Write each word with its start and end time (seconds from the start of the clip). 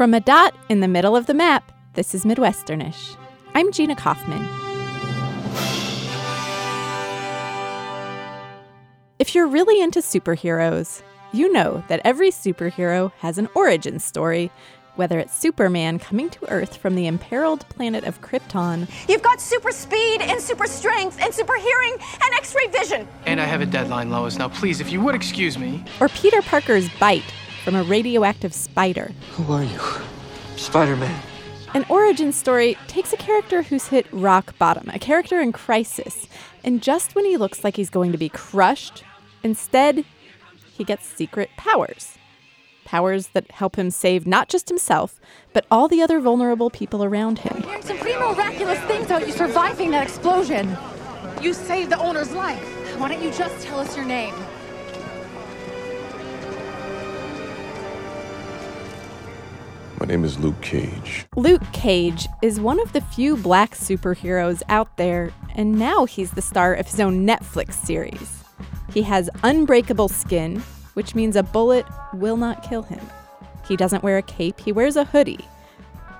From 0.00 0.14
a 0.14 0.20
dot 0.20 0.54
in 0.70 0.80
the 0.80 0.88
middle 0.88 1.14
of 1.14 1.26
the 1.26 1.34
map, 1.34 1.72
this 1.92 2.14
is 2.14 2.24
Midwesternish. 2.24 3.16
I'm 3.54 3.70
Gina 3.70 3.94
Kaufmann. 3.94 4.48
If 9.18 9.34
you're 9.34 9.46
really 9.46 9.78
into 9.82 10.00
superheroes, 10.00 11.02
you 11.34 11.52
know 11.52 11.84
that 11.88 12.00
every 12.02 12.30
superhero 12.30 13.12
has 13.18 13.36
an 13.36 13.50
origin 13.54 13.98
story, 13.98 14.50
whether 14.96 15.18
it's 15.18 15.36
Superman 15.36 15.98
coming 15.98 16.30
to 16.30 16.50
Earth 16.50 16.76
from 16.78 16.94
the 16.94 17.06
imperiled 17.06 17.68
planet 17.68 18.04
of 18.04 18.22
Krypton. 18.22 18.88
You've 19.06 19.22
got 19.22 19.38
super 19.38 19.70
speed 19.70 20.22
and 20.22 20.40
super 20.40 20.66
strength 20.66 21.20
and 21.20 21.34
super 21.34 21.56
hearing 21.56 21.92
and 21.92 22.34
x 22.36 22.54
ray 22.54 22.68
vision. 22.68 23.06
And 23.26 23.38
I 23.38 23.44
have 23.44 23.60
a 23.60 23.66
deadline, 23.66 24.08
Lois. 24.08 24.38
Now, 24.38 24.48
please, 24.48 24.80
if 24.80 24.90
you 24.90 25.02
would 25.02 25.14
excuse 25.14 25.58
me. 25.58 25.84
Or 26.00 26.08
Peter 26.08 26.40
Parker's 26.40 26.88
bite 26.98 27.30
from 27.64 27.74
a 27.74 27.82
radioactive 27.82 28.54
spider. 28.54 29.12
Who 29.32 29.52
are 29.52 29.64
you? 29.64 29.80
Spider 30.56 30.96
Man. 30.96 31.22
An 31.72 31.86
origin 31.88 32.32
story 32.32 32.76
takes 32.88 33.12
a 33.12 33.16
character 33.16 33.62
who's 33.62 33.88
hit 33.88 34.06
rock 34.10 34.58
bottom, 34.58 34.88
a 34.88 34.98
character 34.98 35.40
in 35.40 35.52
crisis, 35.52 36.26
and 36.64 36.82
just 36.82 37.14
when 37.14 37.24
he 37.24 37.36
looks 37.36 37.62
like 37.62 37.76
he's 37.76 37.90
going 37.90 38.10
to 38.12 38.18
be 38.18 38.28
crushed, 38.28 39.04
instead, 39.44 40.04
he 40.72 40.82
gets 40.82 41.06
secret 41.06 41.50
powers. 41.56 42.18
Powers 42.84 43.28
that 43.28 43.50
help 43.52 43.76
him 43.76 43.90
save 43.90 44.26
not 44.26 44.48
just 44.48 44.68
himself, 44.68 45.20
but 45.52 45.64
all 45.70 45.86
the 45.86 46.02
other 46.02 46.18
vulnerable 46.18 46.70
people 46.70 47.04
around 47.04 47.38
him. 47.38 47.62
Hearing 47.62 47.82
some 47.82 47.98
pretty 47.98 48.18
miraculous 48.18 48.80
things 48.80 49.06
about 49.06 49.26
you 49.26 49.32
surviving 49.32 49.92
that 49.92 50.02
explosion. 50.02 50.76
You 51.40 51.54
saved 51.54 51.90
the 51.92 52.00
owner's 52.00 52.32
life. 52.32 52.98
Why 52.98 53.08
don't 53.08 53.22
you 53.22 53.30
just 53.30 53.64
tell 53.64 53.78
us 53.78 53.96
your 53.96 54.06
name? 54.06 54.34
My 60.00 60.06
name 60.06 60.24
is 60.24 60.38
Luke 60.38 60.58
Cage. 60.62 61.26
Luke 61.36 61.60
Cage 61.74 62.26
is 62.40 62.58
one 62.58 62.80
of 62.80 62.94
the 62.94 63.02
few 63.02 63.36
black 63.36 63.72
superheroes 63.72 64.62
out 64.70 64.96
there, 64.96 65.30
and 65.54 65.78
now 65.78 66.06
he's 66.06 66.30
the 66.30 66.40
star 66.40 66.72
of 66.72 66.86
his 66.86 67.00
own 67.00 67.26
Netflix 67.26 67.74
series. 67.74 68.42
He 68.94 69.02
has 69.02 69.28
unbreakable 69.42 70.08
skin, 70.08 70.60
which 70.94 71.14
means 71.14 71.36
a 71.36 71.42
bullet 71.42 71.84
will 72.14 72.38
not 72.38 72.62
kill 72.62 72.80
him. 72.80 73.06
He 73.68 73.76
doesn't 73.76 74.02
wear 74.02 74.16
a 74.16 74.22
cape, 74.22 74.58
he 74.58 74.72
wears 74.72 74.96
a 74.96 75.04
hoodie. 75.04 75.46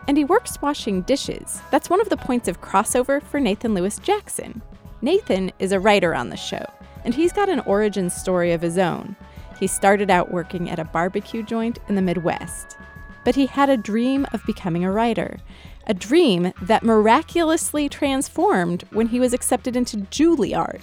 And 0.07 0.19
he 0.19 0.25
works 0.25 0.61
washing 0.61 1.01
dishes. 1.03 1.63
That's 1.71 1.89
one 1.89 2.03
of 2.03 2.11
the 2.11 2.19
points 2.19 2.49
of 2.49 2.61
crossover 2.61 3.23
for 3.23 3.41
Nathan 3.41 3.73
Louis 3.73 3.99
Jackson. 4.01 4.61
Nathan 5.01 5.53
is 5.59 5.73
a 5.73 5.81
writer 5.81 6.15
on 6.15 6.29
the 6.29 6.37
show, 6.37 6.67
and 7.07 7.15
he's 7.15 7.33
got 7.33 7.49
an 7.49 7.61
origin 7.61 8.11
story 8.11 8.53
of 8.53 8.61
his 8.61 8.77
own. 8.77 9.17
He 9.59 9.67
started 9.67 10.11
out 10.11 10.31
working 10.31 10.69
at 10.69 10.79
a 10.79 10.85
barbecue 10.85 11.43
joint 11.43 11.79
in 11.89 11.95
the 11.95 12.03
Midwest 12.03 12.77
but 13.25 13.35
he 13.35 13.47
had 13.47 13.69
a 13.69 13.77
dream 13.77 14.27
of 14.33 14.45
becoming 14.47 14.85
a 14.85 14.91
writer. 14.91 15.39
A 15.87 15.95
dream 15.95 16.53
that 16.63 16.83
miraculously 16.83 17.89
transformed 17.89 18.85
when 18.91 19.09
he 19.09 19.19
was 19.19 19.33
accepted 19.33 19.77
into 19.77 19.99
Juilliard. 19.99 20.83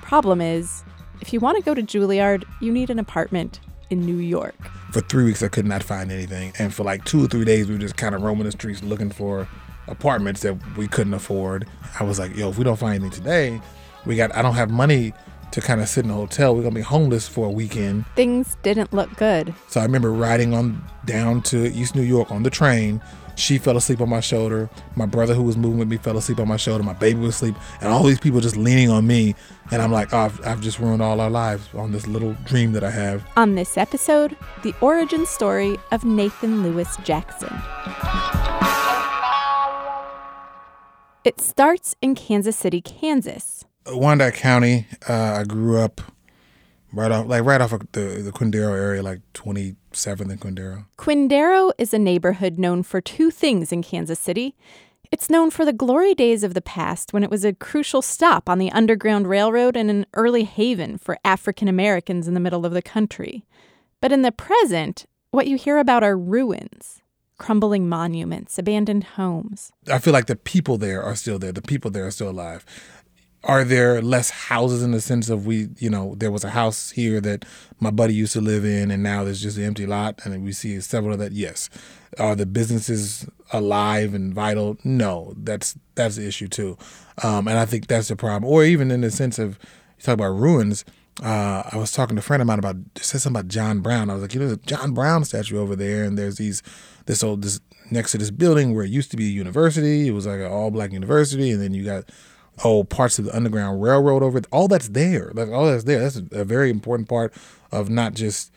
Problem 0.00 0.40
is, 0.40 0.84
if 1.20 1.32
you 1.32 1.40
want 1.40 1.56
to 1.58 1.62
go 1.62 1.74
to 1.74 1.82
Juilliard, 1.82 2.44
you 2.60 2.72
need 2.72 2.90
an 2.90 2.98
apartment 2.98 3.60
in 3.90 4.00
New 4.00 4.16
York. 4.16 4.54
For 4.90 5.00
three 5.02 5.24
weeks, 5.24 5.42
I 5.42 5.48
could 5.48 5.66
not 5.66 5.82
find 5.82 6.10
anything. 6.10 6.52
And 6.58 6.72
for 6.72 6.82
like 6.82 7.04
two 7.04 7.24
or 7.24 7.28
three 7.28 7.44
days, 7.44 7.68
we 7.68 7.74
were 7.74 7.80
just 7.80 7.96
kind 7.96 8.14
of 8.14 8.22
roaming 8.22 8.44
the 8.44 8.52
streets 8.52 8.82
looking 8.82 9.10
for 9.10 9.46
apartments 9.86 10.40
that 10.42 10.56
we 10.76 10.88
couldn't 10.88 11.14
afford. 11.14 11.66
I 11.98 12.04
was 12.04 12.18
like, 12.18 12.34
yo, 12.36 12.50
if 12.50 12.58
we 12.58 12.64
don't 12.64 12.78
find 12.78 12.94
anything 12.94 13.10
today, 13.10 13.60
we 14.06 14.16
got, 14.16 14.34
I 14.34 14.42
don't 14.42 14.54
have 14.54 14.70
money 14.70 15.12
to 15.52 15.60
kind 15.60 15.80
of 15.80 15.88
sit 15.88 16.04
in 16.04 16.10
a 16.10 16.14
hotel. 16.14 16.54
We're 16.54 16.62
gonna 16.62 16.74
be 16.74 16.80
homeless 16.80 17.28
for 17.28 17.46
a 17.46 17.50
weekend. 17.50 18.04
Things 18.16 18.56
didn't 18.62 18.92
look 18.92 19.14
good. 19.16 19.54
So 19.68 19.80
I 19.80 19.84
remember 19.84 20.12
riding 20.12 20.54
on 20.54 20.84
down 21.04 21.42
to 21.42 21.72
East 21.72 21.94
New 21.94 22.02
York 22.02 22.30
on 22.30 22.42
the 22.42 22.50
train. 22.50 23.00
She 23.34 23.56
fell 23.58 23.76
asleep 23.76 24.00
on 24.00 24.10
my 24.10 24.20
shoulder. 24.20 24.68
My 24.94 25.06
brother, 25.06 25.34
who 25.34 25.42
was 25.42 25.56
moving 25.56 25.78
with 25.78 25.88
me, 25.88 25.96
fell 25.96 26.18
asleep 26.18 26.38
on 26.38 26.48
my 26.48 26.58
shoulder. 26.58 26.84
My 26.84 26.92
baby 26.92 27.20
was 27.20 27.34
asleep, 27.36 27.54
and 27.80 27.90
all 27.90 28.02
these 28.02 28.20
people 28.20 28.40
just 28.40 28.56
leaning 28.56 28.90
on 28.90 29.06
me. 29.06 29.34
And 29.70 29.80
I'm 29.80 29.90
like, 29.90 30.12
oh, 30.12 30.18
I've, 30.18 30.46
I've 30.46 30.60
just 30.60 30.78
ruined 30.78 31.00
all 31.00 31.18
our 31.18 31.30
lives 31.30 31.66
on 31.74 31.92
this 31.92 32.06
little 32.06 32.34
dream 32.44 32.72
that 32.72 32.84
I 32.84 32.90
have. 32.90 33.26
On 33.36 33.54
this 33.54 33.78
episode, 33.78 34.36
the 34.62 34.74
origin 34.82 35.24
story 35.24 35.78
of 35.92 36.04
Nathan 36.04 36.62
Louis 36.62 36.94
Jackson. 37.04 37.52
It 41.24 41.40
starts 41.40 41.94
in 42.02 42.14
Kansas 42.14 42.56
City, 42.56 42.80
Kansas. 42.82 43.64
Wyandotte 43.86 44.34
County. 44.34 44.86
Uh, 45.08 45.38
I 45.40 45.44
grew 45.44 45.78
up 45.78 46.00
right 46.92 47.10
off, 47.10 47.26
like 47.26 47.44
right 47.44 47.60
off 47.60 47.72
of 47.72 47.80
the 47.92 48.22
the 48.22 48.32
Quindaro 48.32 48.76
area, 48.76 49.02
like 49.02 49.20
27th 49.34 50.20
and 50.20 50.40
Quindaro. 50.40 50.86
Quindaro 50.98 51.72
is 51.78 51.92
a 51.92 51.98
neighborhood 51.98 52.58
known 52.58 52.82
for 52.82 53.00
two 53.00 53.30
things 53.30 53.72
in 53.72 53.82
Kansas 53.82 54.18
City. 54.18 54.54
It's 55.10 55.28
known 55.28 55.50
for 55.50 55.66
the 55.66 55.74
glory 55.74 56.14
days 56.14 56.42
of 56.42 56.54
the 56.54 56.62
past 56.62 57.12
when 57.12 57.22
it 57.22 57.30
was 57.30 57.44
a 57.44 57.52
crucial 57.52 58.00
stop 58.00 58.48
on 58.48 58.58
the 58.58 58.72
Underground 58.72 59.26
Railroad 59.28 59.76
and 59.76 59.90
an 59.90 60.06
early 60.14 60.44
haven 60.44 60.96
for 60.96 61.18
African 61.22 61.68
Americans 61.68 62.26
in 62.26 62.32
the 62.34 62.40
middle 62.40 62.64
of 62.64 62.72
the 62.72 62.80
country. 62.80 63.44
But 64.00 64.12
in 64.12 64.22
the 64.22 64.32
present, 64.32 65.04
what 65.30 65.46
you 65.46 65.56
hear 65.56 65.78
about 65.78 66.02
are 66.02 66.16
ruins 66.16 67.02
crumbling 67.38 67.88
monuments, 67.88 68.56
abandoned 68.56 69.02
homes. 69.02 69.72
I 69.90 69.98
feel 69.98 70.12
like 70.12 70.26
the 70.26 70.36
people 70.36 70.78
there 70.78 71.02
are 71.02 71.16
still 71.16 71.40
there. 71.40 71.50
The 71.50 71.60
people 71.60 71.90
there 71.90 72.06
are 72.06 72.10
still 72.12 72.28
alive 72.30 72.64
are 73.44 73.64
there 73.64 74.00
less 74.00 74.30
houses 74.30 74.82
in 74.82 74.92
the 74.92 75.00
sense 75.00 75.28
of 75.28 75.46
we 75.46 75.68
you 75.78 75.90
know 75.90 76.14
there 76.16 76.30
was 76.30 76.44
a 76.44 76.50
house 76.50 76.90
here 76.90 77.20
that 77.20 77.44
my 77.80 77.90
buddy 77.90 78.14
used 78.14 78.32
to 78.34 78.40
live 78.40 78.64
in 78.64 78.90
and 78.90 79.02
now 79.02 79.24
there's 79.24 79.42
just 79.42 79.58
an 79.58 79.64
empty 79.64 79.86
lot? 79.86 80.20
And 80.24 80.44
we 80.44 80.52
see 80.52 80.80
several 80.80 81.12
of 81.14 81.18
that 81.18 81.32
yes. 81.32 81.68
Are 82.18 82.36
the 82.36 82.46
businesses 82.46 83.26
alive 83.52 84.14
and 84.14 84.34
vital? 84.34 84.76
No 84.84 85.34
that's 85.36 85.76
that's 85.94 86.16
the 86.16 86.26
issue 86.26 86.48
too. 86.48 86.76
Um, 87.22 87.48
and 87.48 87.58
i 87.58 87.66
think 87.66 87.86
that's 87.86 88.08
the 88.08 88.16
problem. 88.16 88.50
Or 88.50 88.64
even 88.64 88.90
in 88.90 89.00
the 89.00 89.10
sense 89.10 89.38
of 89.38 89.58
you 89.98 90.04
talk 90.04 90.14
about 90.14 90.34
ruins 90.34 90.84
uh, 91.22 91.62
I 91.70 91.76
was 91.76 91.92
talking 91.92 92.16
to 92.16 92.20
a 92.20 92.22
friend 92.22 92.40
of 92.40 92.46
mine 92.46 92.58
about 92.58 92.76
said 92.96 93.20
something 93.20 93.40
about 93.40 93.50
John 93.50 93.80
Brown. 93.80 94.08
I 94.08 94.14
was 94.14 94.22
like, 94.22 94.34
you 94.34 94.40
know, 94.40 94.46
there's 94.46 94.58
a 94.58 94.66
John 94.66 94.92
Brown 94.94 95.24
statue 95.24 95.58
over 95.58 95.76
there, 95.76 96.04
and 96.04 96.16
there's 96.16 96.36
these 96.36 96.62
this 97.04 97.22
old 97.22 97.42
this 97.42 97.60
next 97.90 98.12
to 98.12 98.18
this 98.18 98.30
building 98.30 98.74
where 98.74 98.84
it 98.84 98.90
used 98.90 99.10
to 99.10 99.16
be 99.16 99.26
a 99.26 99.30
university. 99.30 100.08
It 100.08 100.12
was 100.12 100.26
like 100.26 100.40
an 100.40 100.50
all 100.50 100.70
black 100.70 100.92
university, 100.92 101.50
and 101.50 101.60
then 101.60 101.74
you 101.74 101.84
got 101.84 102.04
oh 102.64 102.84
parts 102.84 103.18
of 103.18 103.24
the 103.24 103.36
underground 103.36 103.82
railroad 103.82 104.22
over 104.22 104.40
all 104.50 104.68
that's 104.68 104.88
there. 104.88 105.32
Like 105.34 105.48
all 105.48 105.66
that's 105.66 105.84
there. 105.84 106.00
That's 106.00 106.20
a, 106.32 106.44
very 106.44 106.70
important 106.70 107.08
part 107.08 107.32
of 107.70 107.88
not 107.88 108.14
just 108.14 108.52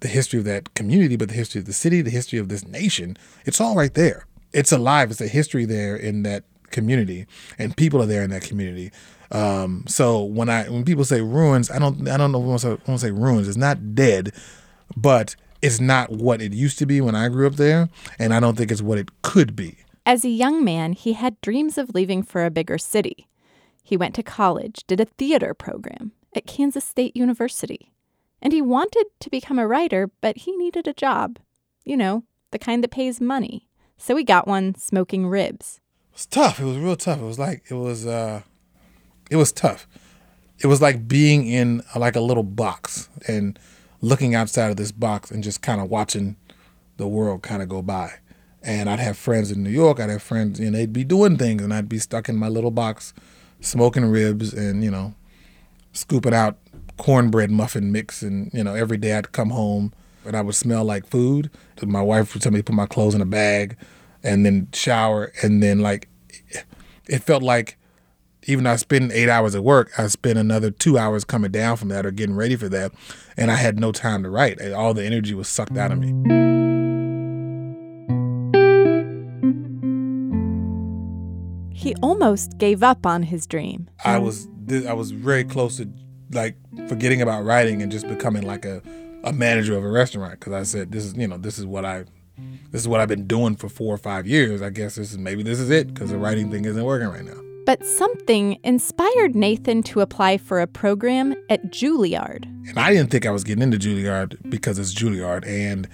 the 0.00 0.08
history 0.08 0.38
of 0.38 0.44
that 0.44 0.74
community 0.74 1.16
but 1.16 1.28
the 1.28 1.34
history 1.34 1.60
of 1.60 1.66
the 1.66 1.72
city 1.72 2.02
the 2.02 2.10
history 2.10 2.38
of 2.38 2.48
this 2.48 2.66
nation. 2.66 3.16
It's 3.44 3.60
all 3.60 3.74
right 3.74 3.92
there. 3.94 4.26
It's 4.52 4.72
alive. 4.72 5.10
It's 5.10 5.20
a 5.20 5.28
history 5.28 5.64
there 5.64 5.96
in 5.96 6.22
that 6.22 6.44
community 6.70 7.26
and 7.58 7.76
people 7.76 8.02
are 8.02 8.06
there 8.06 8.22
in 8.22 8.30
that 8.30 8.42
community. 8.42 8.90
Um, 9.30 9.84
so 9.86 10.22
when 10.22 10.48
i 10.48 10.68
when 10.68 10.84
people 10.84 11.04
say 11.04 11.20
ruins 11.20 11.70
i 11.70 11.78
don't 11.78 12.08
i 12.08 12.16
don't 12.16 12.32
know 12.32 12.38
want 12.38 12.62
to 12.62 12.98
say 12.98 13.10
ruins. 13.10 13.48
It's 13.48 13.56
not 13.56 13.94
dead 13.94 14.32
but 14.96 15.36
it's 15.60 15.80
not 15.80 16.10
what 16.10 16.40
it 16.40 16.52
used 16.52 16.78
to 16.78 16.86
be 16.86 17.00
when 17.00 17.14
i 17.14 17.28
grew 17.28 17.46
up 17.46 17.56
there 17.56 17.88
and 18.18 18.32
i 18.32 18.40
don't 18.40 18.56
think 18.56 18.70
it's 18.70 18.82
what 18.82 18.98
it 18.98 19.10
could 19.22 19.56
be. 19.56 19.76
As 20.06 20.24
a 20.24 20.30
young 20.30 20.64
man, 20.64 20.94
he 20.94 21.12
had 21.12 21.38
dreams 21.42 21.76
of 21.76 21.94
leaving 21.94 22.22
for 22.22 22.46
a 22.46 22.50
bigger 22.50 22.78
city. 22.78 23.28
He 23.88 23.96
went 23.96 24.14
to 24.16 24.22
college, 24.22 24.84
did 24.86 25.00
a 25.00 25.06
theater 25.06 25.54
program 25.54 26.12
at 26.36 26.46
Kansas 26.46 26.84
State 26.84 27.16
University. 27.16 27.90
And 28.42 28.52
he 28.52 28.60
wanted 28.60 29.06
to 29.18 29.30
become 29.30 29.58
a 29.58 29.66
writer, 29.66 30.10
but 30.20 30.36
he 30.36 30.54
needed 30.54 30.86
a 30.86 30.92
job. 30.92 31.38
You 31.86 31.96
know, 31.96 32.24
the 32.50 32.58
kind 32.58 32.84
that 32.84 32.90
pays 32.90 33.18
money. 33.18 33.66
So 33.96 34.14
he 34.14 34.24
got 34.24 34.46
one 34.46 34.74
smoking 34.74 35.26
ribs. 35.26 35.80
It 36.10 36.16
was 36.16 36.26
tough. 36.26 36.60
It 36.60 36.66
was 36.66 36.76
real 36.76 36.96
tough. 36.96 37.18
It 37.18 37.24
was 37.24 37.38
like 37.38 37.64
it 37.70 37.76
was 37.76 38.06
uh 38.06 38.42
it 39.30 39.36
was 39.36 39.52
tough. 39.52 39.88
It 40.58 40.66
was 40.66 40.82
like 40.82 41.08
being 41.08 41.46
in 41.46 41.82
like 41.96 42.14
a 42.14 42.20
little 42.20 42.42
box 42.42 43.08
and 43.26 43.58
looking 44.02 44.34
outside 44.34 44.68
of 44.68 44.76
this 44.76 44.92
box 44.92 45.30
and 45.30 45.42
just 45.42 45.62
kind 45.62 45.80
of 45.80 45.88
watching 45.88 46.36
the 46.98 47.08
world 47.08 47.40
kind 47.40 47.62
of 47.62 47.70
go 47.70 47.80
by. 47.80 48.16
And 48.62 48.90
I'd 48.90 49.00
have 49.00 49.16
friends 49.16 49.50
in 49.50 49.62
New 49.62 49.70
York, 49.70 49.98
I'd 49.98 50.10
have 50.10 50.22
friends, 50.22 50.60
and 50.60 50.74
they'd 50.74 50.92
be 50.92 51.04
doing 51.04 51.38
things, 51.38 51.62
and 51.62 51.72
I'd 51.72 51.88
be 51.88 51.98
stuck 51.98 52.28
in 52.28 52.36
my 52.36 52.48
little 52.48 52.70
box 52.70 53.14
smoking 53.60 54.04
ribs 54.04 54.52
and 54.52 54.84
you 54.84 54.90
know 54.90 55.14
scooping 55.92 56.34
out 56.34 56.58
cornbread 56.96 57.50
muffin 57.50 57.92
mix 57.92 58.22
and 58.22 58.50
you 58.52 58.62
know 58.62 58.74
every 58.74 58.96
day 58.96 59.16
I'd 59.16 59.32
come 59.32 59.50
home 59.50 59.92
and 60.24 60.36
I 60.36 60.42
would 60.42 60.54
smell 60.54 60.84
like 60.84 61.06
food. 61.06 61.50
My 61.82 62.02
wife 62.02 62.34
would 62.34 62.42
tell 62.42 62.52
me 62.52 62.58
to 62.58 62.64
put 62.64 62.74
my 62.74 62.86
clothes 62.86 63.14
in 63.14 63.20
a 63.20 63.26
bag 63.26 63.76
and 64.22 64.44
then 64.44 64.68
shower 64.72 65.32
and 65.42 65.62
then 65.62 65.80
like 65.80 66.08
it 67.08 67.20
felt 67.20 67.42
like 67.42 67.76
even 68.46 68.64
though 68.64 68.72
I 68.72 68.76
spend 68.76 69.12
eight 69.12 69.28
hours 69.28 69.54
at 69.54 69.62
work, 69.62 69.90
I 69.98 70.06
spend 70.06 70.38
another 70.38 70.70
two 70.70 70.96
hours 70.96 71.22
coming 71.22 71.50
down 71.50 71.76
from 71.76 71.88
that 71.88 72.06
or 72.06 72.10
getting 72.10 72.34
ready 72.34 72.56
for 72.56 72.68
that, 72.70 72.92
and 73.36 73.50
I 73.50 73.56
had 73.56 73.78
no 73.78 73.92
time 73.92 74.22
to 74.22 74.30
write. 74.30 74.60
All 74.72 74.94
the 74.94 75.04
energy 75.04 75.34
was 75.34 75.48
sucked 75.48 75.76
out 75.76 75.92
of 75.92 75.98
me. 75.98 76.47
He 81.78 81.94
almost 82.02 82.58
gave 82.58 82.82
up 82.82 83.06
on 83.06 83.22
his 83.22 83.46
dream. 83.46 83.88
I 84.04 84.18
was 84.18 84.48
I 84.88 84.92
was 84.94 85.12
very 85.12 85.44
close 85.44 85.76
to 85.76 85.88
like 86.32 86.56
forgetting 86.88 87.22
about 87.22 87.44
writing 87.44 87.82
and 87.82 87.92
just 87.92 88.08
becoming 88.08 88.42
like 88.42 88.64
a, 88.64 88.82
a 89.22 89.32
manager 89.32 89.78
of 89.78 89.84
a 89.84 89.88
restaurant 89.88 90.40
because 90.40 90.52
I 90.52 90.64
said 90.64 90.90
this 90.90 91.04
is 91.04 91.14
you 91.14 91.28
know 91.28 91.38
this 91.38 91.56
is 91.56 91.64
what 91.64 91.84
I 91.84 92.04
this 92.72 92.80
is 92.80 92.88
what 92.88 92.98
I've 92.98 93.08
been 93.08 93.28
doing 93.28 93.54
for 93.54 93.68
four 93.68 93.94
or 93.94 93.98
five 93.98 94.26
years. 94.26 94.60
I 94.60 94.70
guess 94.70 94.96
this 94.96 95.12
is 95.12 95.18
maybe 95.18 95.44
this 95.44 95.60
is 95.60 95.70
it 95.70 95.94
because 95.94 96.10
the 96.10 96.18
writing 96.18 96.50
thing 96.50 96.64
isn't 96.64 96.82
working 96.82 97.10
right 97.10 97.24
now. 97.24 97.40
But 97.64 97.86
something 97.86 98.58
inspired 98.64 99.36
Nathan 99.36 99.84
to 99.84 100.00
apply 100.00 100.38
for 100.38 100.60
a 100.60 100.66
program 100.66 101.36
at 101.48 101.66
Juilliard. 101.66 102.44
And 102.68 102.76
I 102.76 102.92
didn't 102.92 103.12
think 103.12 103.24
I 103.24 103.30
was 103.30 103.44
getting 103.44 103.62
into 103.62 103.78
Juilliard 103.78 104.50
because 104.50 104.80
it's 104.80 104.92
Juilliard. 104.92 105.46
And 105.46 105.88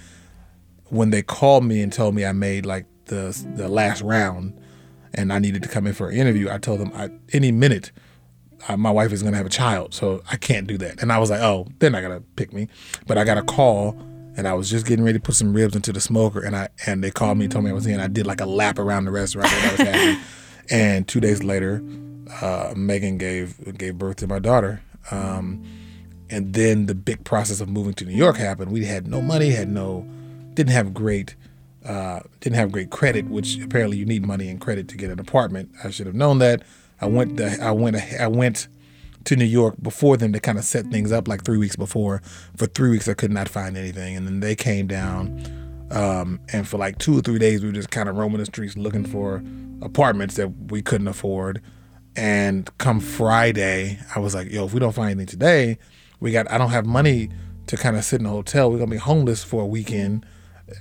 when 0.87 1.11
they 1.11 1.21
called 1.21 1.65
me 1.67 1.83
and 1.83 1.93
told 1.93 2.15
me 2.15 2.25
I 2.25 2.33
made 2.33 2.65
like 2.65 2.87
the 3.05 3.39
the 3.55 3.69
last 3.69 4.01
round 4.01 4.59
and 5.15 5.33
I 5.33 5.39
needed 5.39 5.63
to 5.63 5.69
come 5.69 5.87
in 5.87 5.95
for 5.95 6.09
an 6.09 6.17
interview, 6.17 6.51
I 6.51 6.59
told 6.59 6.81
them 6.81 6.91
I, 6.95 7.11
any 7.33 7.53
minute 7.53 7.93
uh, 8.69 8.77
my 8.77 8.91
wife 8.91 9.13
is 9.13 9.23
going 9.23 9.33
to 9.33 9.37
have 9.37 9.47
a 9.47 9.51
child, 9.51 9.95
so 9.95 10.23
I 10.31 10.37
can't 10.37 10.67
do 10.67 10.79
that. 10.79 11.03
And 11.03 11.13
I 11.13 11.19
was 11.19 11.31
like, 11.31 11.41
oh, 11.41 11.67
they're 11.79 11.91
not 11.91 12.03
going 12.03 12.19
to 12.19 12.27
pick 12.37 12.53
me. 12.53 12.69
But 13.07 13.19
I 13.19 13.25
got 13.25 13.37
a 13.37 13.43
call 13.43 13.97
and 14.37 14.49
I 14.49 14.55
was 14.55 14.71
just 14.71 14.87
getting 14.87 15.05
ready 15.05 15.19
to 15.19 15.23
put 15.23 15.35
some 15.35 15.53
ribs 15.53 15.77
into 15.77 15.93
the 15.93 16.01
smoker 16.01 16.41
and 16.41 16.57
I 16.57 16.69
and 16.87 17.05
they 17.05 17.11
called 17.11 17.39
me 17.39 17.45
and 17.45 17.53
told 17.53 17.65
me 17.65 17.71
I 17.71 17.75
was 17.75 17.87
in. 17.87 18.01
I 18.01 18.09
did 18.09 18.27
like 18.27 18.41
a 18.41 18.47
lap 18.47 18.79
around 18.79 19.05
the 19.05 19.11
restaurant 19.11 19.53
and 19.53 19.67
I 19.67 19.71
was 19.71 19.81
happy. 19.81 20.21
And 20.71 21.07
two 21.07 21.21
days 21.21 21.45
later, 21.45 21.83
uh, 22.41 22.73
Megan 22.75 23.19
gave 23.19 23.77
gave 23.77 23.99
birth 23.99 24.17
to 24.17 24.27
my 24.27 24.39
daughter. 24.39 24.81
Um, 25.11 25.63
and 26.31 26.55
then 26.55 26.87
the 26.87 26.95
big 26.95 27.23
process 27.25 27.61
of 27.61 27.69
moving 27.69 27.93
to 27.95 28.07
New 28.07 28.17
York 28.17 28.37
happened. 28.37 28.73
We 28.73 28.87
had 28.87 29.07
no 29.07 29.21
money, 29.21 29.51
had 29.51 29.69
no, 29.69 30.09
didn't 30.55 30.73
have 30.73 30.95
great, 30.95 31.37
uh, 31.85 32.21
didn't 32.41 32.57
have 32.57 32.73
great 32.73 32.91
credit, 32.91 33.27
which 33.27 33.59
apparently 33.61 33.97
you 33.99 34.07
need 34.07 34.27
money 34.27 34.49
and 34.49 34.61
credit 34.61 34.89
to 34.89 34.97
get 34.97 35.11
an 35.11 35.21
apartment. 35.21 35.71
I 35.83 35.91
should 35.91 36.07
have 36.07 36.15
known 36.15 36.39
that. 36.39 36.63
I 37.01 37.07
went, 37.07 37.37
to, 37.39 37.63
I 37.63 37.71
went, 37.73 37.97
I 38.19 38.27
went 38.29 38.69
to 39.25 39.37
New 39.37 39.45
York 39.45 39.75
before 39.83 40.17
them 40.17 40.33
to 40.33 40.41
kind 40.41 40.59
of 40.59 40.65
set 40.65 40.87
things 40.87 41.13
up, 41.13 41.29
like 41.29 41.45
three 41.45 41.59
weeks 41.59 41.77
before. 41.77 42.23
For 42.57 42.67
three 42.67 42.91
weeks, 42.91 43.09
I 43.09 43.15
could 43.15 43.33
not 43.33 43.49
find 43.49 43.77
anything, 43.77 44.17
and 44.17 44.27
then 44.27 44.41
they 44.41 44.55
came 44.55 44.87
down, 44.87 45.43
um, 45.91 46.41
and 46.53 46.67
for 46.67 46.79
like 46.79 46.99
two 46.99 47.19
or 47.19 47.21
three 47.21 47.39
days, 47.39 47.63
we 47.63 47.69
were 47.69 47.75
just 47.75 47.91
kind 47.91 48.09
of 48.09 48.17
roaming 48.17 48.39
the 48.39 48.47
streets 48.47 48.77
looking 48.77 49.05
for 49.05 49.43
apartments 49.83 50.37
that 50.37 50.49
we 50.71 50.83
couldn't 50.83 51.09
afford. 51.09 51.61
And 52.17 52.71
come 52.79 53.01
Friday, 53.01 53.99
I 54.15 54.21
was 54.21 54.35
like, 54.35 54.51
yo, 54.51 54.67
if 54.67 54.73
we 54.73 54.81
don't 54.81 54.95
find 54.95 55.11
anything 55.11 55.27
today, 55.27 55.79
we 56.21 56.31
got, 56.31 56.51
I 56.51 56.59
don't 56.59 56.71
have 56.71 56.87
money 56.87 57.31
to 57.67 57.77
kind 57.77 57.97
of 57.97 58.05
sit 58.05 58.21
in 58.21 58.27
a 58.27 58.31
hotel. 58.31 58.71
We're 58.71 58.79
to 58.79 58.87
be 58.87 58.97
homeless 58.97 59.43
for 59.43 59.63
a 59.63 59.67
weekend. 59.67 60.25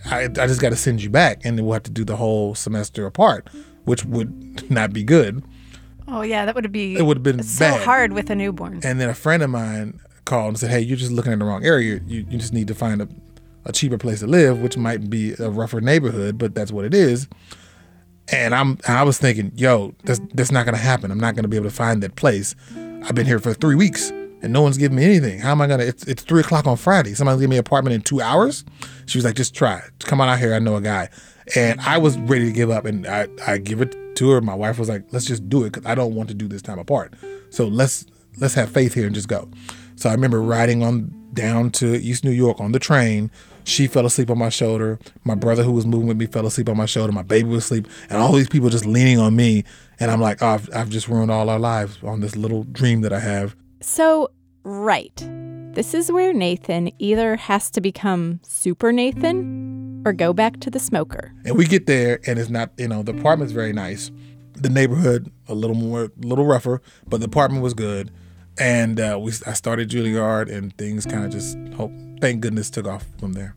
I, 0.05 0.23
I 0.23 0.27
just 0.47 0.61
got 0.61 0.69
to 0.69 0.75
send 0.75 1.01
you 1.03 1.09
back. 1.09 1.41
And 1.45 1.57
then 1.57 1.65
we'll 1.65 1.73
have 1.73 1.83
to 1.83 1.91
do 1.91 2.03
the 2.05 2.15
whole 2.15 2.55
semester 2.55 3.05
apart, 3.05 3.49
which 3.85 4.05
would 4.05 4.69
not 4.71 4.93
be 4.93 5.03
good. 5.03 5.43
Oh, 6.07 6.21
yeah, 6.21 6.45
that 6.45 6.55
would 6.55 6.71
be, 6.71 6.95
It 6.95 7.03
would 7.05 7.17
have 7.17 7.23
been 7.23 7.41
so 7.43 7.65
bad. 7.71 7.83
hard 7.83 8.13
with 8.13 8.29
a 8.29 8.35
newborn. 8.35 8.81
And 8.83 8.99
then 8.99 9.09
a 9.09 9.13
friend 9.13 9.41
of 9.43 9.49
mine 9.49 9.99
called 10.25 10.49
and 10.49 10.59
said, 10.59 10.69
hey, 10.71 10.79
you're 10.81 10.97
just 10.97 11.11
looking 11.11 11.31
in 11.31 11.39
the 11.39 11.45
wrong 11.45 11.63
area. 11.65 11.99
You, 12.05 12.25
you 12.29 12.37
just 12.37 12.53
need 12.53 12.67
to 12.67 12.75
find 12.75 13.01
a, 13.01 13.07
a 13.65 13.71
cheaper 13.71 13.97
place 13.97 14.19
to 14.19 14.27
live, 14.27 14.59
which 14.61 14.77
might 14.77 15.09
be 15.09 15.33
a 15.39 15.49
rougher 15.49 15.79
neighborhood, 15.81 16.37
but 16.37 16.53
that's 16.55 16.71
what 16.71 16.85
it 16.85 16.93
is. 16.93 17.27
And 18.31 18.55
I'm 18.55 18.77
I 18.87 19.03
was 19.03 19.17
thinking, 19.17 19.51
yo, 19.53 19.95
that's 20.05 20.21
that's 20.33 20.49
not 20.51 20.63
gonna 20.65 20.77
happen. 20.77 21.11
I'm 21.11 21.19
not 21.19 21.35
gonna 21.35 21.49
be 21.49 21.57
able 21.57 21.69
to 21.69 21.75
find 21.75 22.01
that 22.03 22.15
place. 22.15 22.55
I've 23.03 23.15
been 23.15 23.25
here 23.25 23.37
for 23.39 23.53
three 23.53 23.75
weeks 23.75 24.13
and 24.43 24.51
no 24.51 24.61
one's 24.61 24.77
giving 24.77 24.97
me 24.97 25.05
anything. 25.05 25.39
How 25.39 25.51
am 25.51 25.61
I 25.61 25.67
gonna? 25.67 25.85
It's, 25.85 26.03
it's 26.03 26.21
three 26.21 26.41
o'clock 26.41 26.67
on 26.67 26.77
Friday. 26.77 27.13
Somebody's 27.13 27.39
giving 27.39 27.51
me 27.51 27.55
an 27.55 27.61
apartment 27.61 27.95
in 27.95 28.01
two 28.01 28.21
hours. 28.21 28.63
She 29.07 29.17
was 29.17 29.25
like, 29.25 29.35
just 29.35 29.55
try. 29.55 29.81
Come 29.99 30.21
on 30.21 30.29
out 30.29 30.37
here. 30.37 30.53
I 30.53 30.59
know 30.59 30.75
a 30.75 30.81
guy. 30.81 31.09
And 31.55 31.79
I 31.81 31.97
was 31.97 32.17
ready 32.19 32.45
to 32.45 32.51
give 32.51 32.69
up. 32.69 32.85
And 32.85 33.07
I 33.07 33.27
I 33.47 33.57
give 33.57 33.81
it 33.81 33.95
to 34.17 34.29
her. 34.31 34.41
My 34.41 34.53
wife 34.53 34.77
was 34.77 34.89
like, 34.89 35.05
let's 35.11 35.25
just 35.25 35.49
do 35.49 35.63
it 35.63 35.71
because 35.71 35.85
I 35.89 35.95
don't 35.95 36.13
want 36.13 36.29
to 36.29 36.35
do 36.35 36.47
this 36.47 36.61
time 36.61 36.77
apart. 36.77 37.13
So 37.49 37.67
let's 37.67 38.05
let's 38.37 38.53
have 38.53 38.69
faith 38.69 38.93
here 38.93 39.05
and 39.05 39.15
just 39.15 39.29
go. 39.29 39.49
So 39.95 40.09
I 40.09 40.13
remember 40.13 40.41
riding 40.41 40.83
on 40.83 41.13
down 41.33 41.71
to 41.71 41.95
East 41.95 42.23
New 42.23 42.31
York 42.31 42.59
on 42.59 42.73
the 42.73 42.79
train. 42.79 43.31
She 43.63 43.87
fell 43.87 44.05
asleep 44.05 44.29
on 44.29 44.37
my 44.37 44.49
shoulder. 44.49 44.99
My 45.23 45.35
brother, 45.35 45.63
who 45.63 45.71
was 45.71 45.85
moving 45.85 46.07
with 46.07 46.17
me, 46.17 46.25
fell 46.25 46.45
asleep 46.45 46.67
on 46.67 46.75
my 46.75 46.85
shoulder. 46.85 47.13
My 47.13 47.23
baby 47.23 47.47
was 47.47 47.63
asleep, 47.63 47.87
and 48.09 48.21
all 48.21 48.33
these 48.33 48.49
people 48.49 48.69
just 48.69 48.85
leaning 48.85 49.19
on 49.19 49.37
me. 49.37 49.63
And 50.01 50.11
I'm 50.11 50.19
like, 50.19 50.41
oh, 50.41 50.47
I've, 50.47 50.69
I've 50.75 50.89
just 50.89 51.07
ruined 51.07 51.31
all 51.31 51.49
our 51.49 51.59
lives 51.59 51.97
on 52.03 52.19
this 52.19 52.35
little 52.35 52.65
dream 52.65 53.01
that 53.01 53.13
I 53.13 53.19
have. 53.19 53.55
So, 53.83 54.31
right. 54.63 55.13
This 55.73 55.93
is 55.93 56.09
where 56.09 56.31
Nathan 56.31 56.89
either 56.99 57.35
has 57.35 57.69
to 57.71 57.81
become 57.81 58.39
Super 58.43 58.93
Nathan 58.93 60.01
or 60.05 60.13
go 60.13 60.31
back 60.31 60.61
to 60.61 60.69
the 60.69 60.79
smoker. 60.79 61.33
And 61.43 61.57
we 61.57 61.65
get 61.65 61.85
there, 61.85 62.19
and 62.25 62.39
it's 62.39 62.49
not, 62.49 62.71
you 62.77 62.87
know, 62.87 63.03
the 63.03 63.11
apartment's 63.11 63.51
very 63.51 63.73
nice. 63.73 64.09
The 64.53 64.69
neighborhood 64.69 65.31
a 65.49 65.53
little 65.53 65.75
more, 65.75 66.03
a 66.03 66.11
little 66.25 66.45
rougher, 66.45 66.81
but 67.07 67.19
the 67.19 67.25
apartment 67.25 67.61
was 67.61 67.73
good. 67.73 68.09
And 68.57 69.01
uh, 69.01 69.19
we, 69.21 69.33
I 69.45 69.53
started 69.53 69.89
Juilliard, 69.89 70.49
and 70.49 70.75
things 70.77 71.05
kind 71.05 71.25
of 71.25 71.31
just, 71.31 71.57
hope, 71.75 71.91
thank 72.21 72.39
goodness, 72.39 72.69
took 72.69 72.87
off 72.87 73.05
from 73.19 73.33
there. 73.33 73.55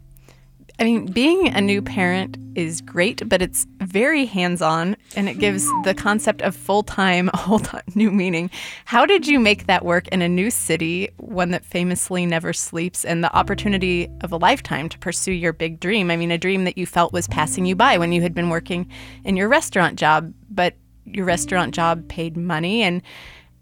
I 0.79 0.85
mean, 0.85 1.07
being 1.07 1.49
a 1.49 1.61
new 1.63 1.81
parent 1.81 2.37
is 2.55 2.83
great, 2.83 3.27
but 3.27 3.41
it's 3.41 3.67
very 3.79 4.27
hands 4.27 4.61
on 4.61 4.97
and 5.15 5.27
it 5.27 5.39
gives 5.39 5.67
the 5.85 5.95
concept 5.95 6.43
of 6.43 6.55
full 6.55 6.83
time 6.83 7.31
a 7.35 7.37
whole 7.39 7.63
new 7.95 8.11
meaning. 8.11 8.51
How 8.85 9.07
did 9.07 9.27
you 9.27 9.41
make 9.41 9.67
that 9.67 9.87
work 9.87 10.07
in 10.09 10.21
a 10.21 10.29
new 10.29 10.51
city, 10.51 11.09
one 11.17 11.51
that 11.53 11.65
famously 11.65 12.27
never 12.27 12.53
sleeps, 12.53 13.07
and 13.07 13.25
the 13.25 13.35
opportunity 13.35 14.09
of 14.21 14.33
a 14.33 14.37
lifetime 14.37 14.91
to 14.91 14.99
pursue 14.99 15.33
your 15.33 15.55
big 15.55 15.81
dream? 15.81 16.11
I 16.11 16.17
mean, 16.17 16.31
a 16.31 16.39
dream 16.39 16.65
that 16.65 16.77
you 16.77 16.85
felt 16.85 17.13
was 17.13 17.27
passing 17.29 17.65
you 17.65 17.75
by 17.75 17.97
when 17.97 18.13
you 18.13 18.21
had 18.21 18.35
been 18.35 18.51
working 18.51 18.87
in 19.25 19.35
your 19.37 19.49
restaurant 19.49 19.99
job, 19.99 20.33
but 20.51 20.75
your 21.07 21.25
restaurant 21.25 21.75
job 21.75 22.07
paid 22.09 22.37
money 22.37 22.83
and 22.83 23.01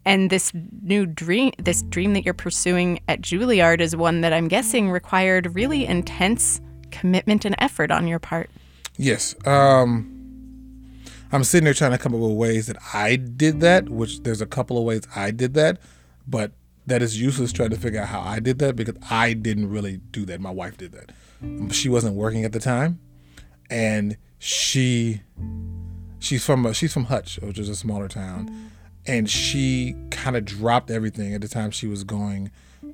and 0.07 0.29
this 0.31 0.53
new 0.83 1.07
dream 1.07 1.53
this 1.59 1.83
dream 1.83 2.13
that 2.15 2.25
you're 2.25 2.35
pursuing 2.35 3.01
at 3.09 3.21
Juilliard 3.21 3.81
is 3.81 3.95
one 3.95 4.23
that 4.23 4.33
I'm 4.33 4.49
guessing 4.49 4.91
required 4.91 5.55
really 5.55 5.87
intense 5.87 6.61
commitment 6.95 7.45
and 7.45 7.57
effort 7.59 7.91
on 7.91 8.07
your 8.07 8.21
part. 8.21 8.49
Yes. 8.97 9.35
Um, 9.47 10.11
I'm 11.33 11.43
sitting 11.43 11.65
there 11.65 11.75
trying 11.75 11.91
to 11.91 11.99
come 11.99 12.15
up 12.15 12.21
with 12.21 12.33
ways 12.33 12.69
that 12.69 12.77
I 12.95 13.17
did 13.17 13.61
that, 13.61 13.89
which 13.89 14.23
there's 14.23 14.41
a 14.41 14.47
couple 14.47 14.79
of 14.79 14.85
ways 14.85 15.03
I 15.17 15.33
did 15.33 15.55
that, 15.55 15.81
but 16.29 16.53
that 16.87 17.03
is 17.03 17.21
useless 17.21 17.53
trying 17.53 17.71
to 17.71 17.77
figure 17.77 18.01
out 18.01 18.09
how 18.09 18.21
I 18.21 18.39
did 18.39 18.61
that 18.61 18.77
because 18.77 18.95
I 19.11 19.33
didn't 19.33 19.71
really 19.71 19.97
do 20.13 20.25
that. 20.27 20.41
My 20.41 20.53
wife 20.53 20.77
did 20.77 20.93
that. 20.93 21.11
She 21.75 21.89
wasn't 21.89 22.15
working 22.15 22.45
at 22.45 22.53
the 22.53 22.61
time, 22.61 23.01
and 23.69 24.17
she 24.39 25.23
she's 26.21 26.45
from 26.45 26.65
a, 26.65 26.73
she's 26.73 26.93
from 26.93 27.07
Hutch, 27.07 27.39
which 27.43 27.59
is 27.59 27.69
a 27.69 27.77
smaller 27.77 28.09
town, 28.09 28.71
and 29.05 29.29
she 29.29 29.97
kind 30.11 30.37
of 30.37 30.45
dropped 30.45 30.91
everything 30.91 31.35
at 31.35 31.41
the 31.41 31.49
time 31.49 31.71
she 31.71 31.87
was 31.87 32.05
going 32.05 32.51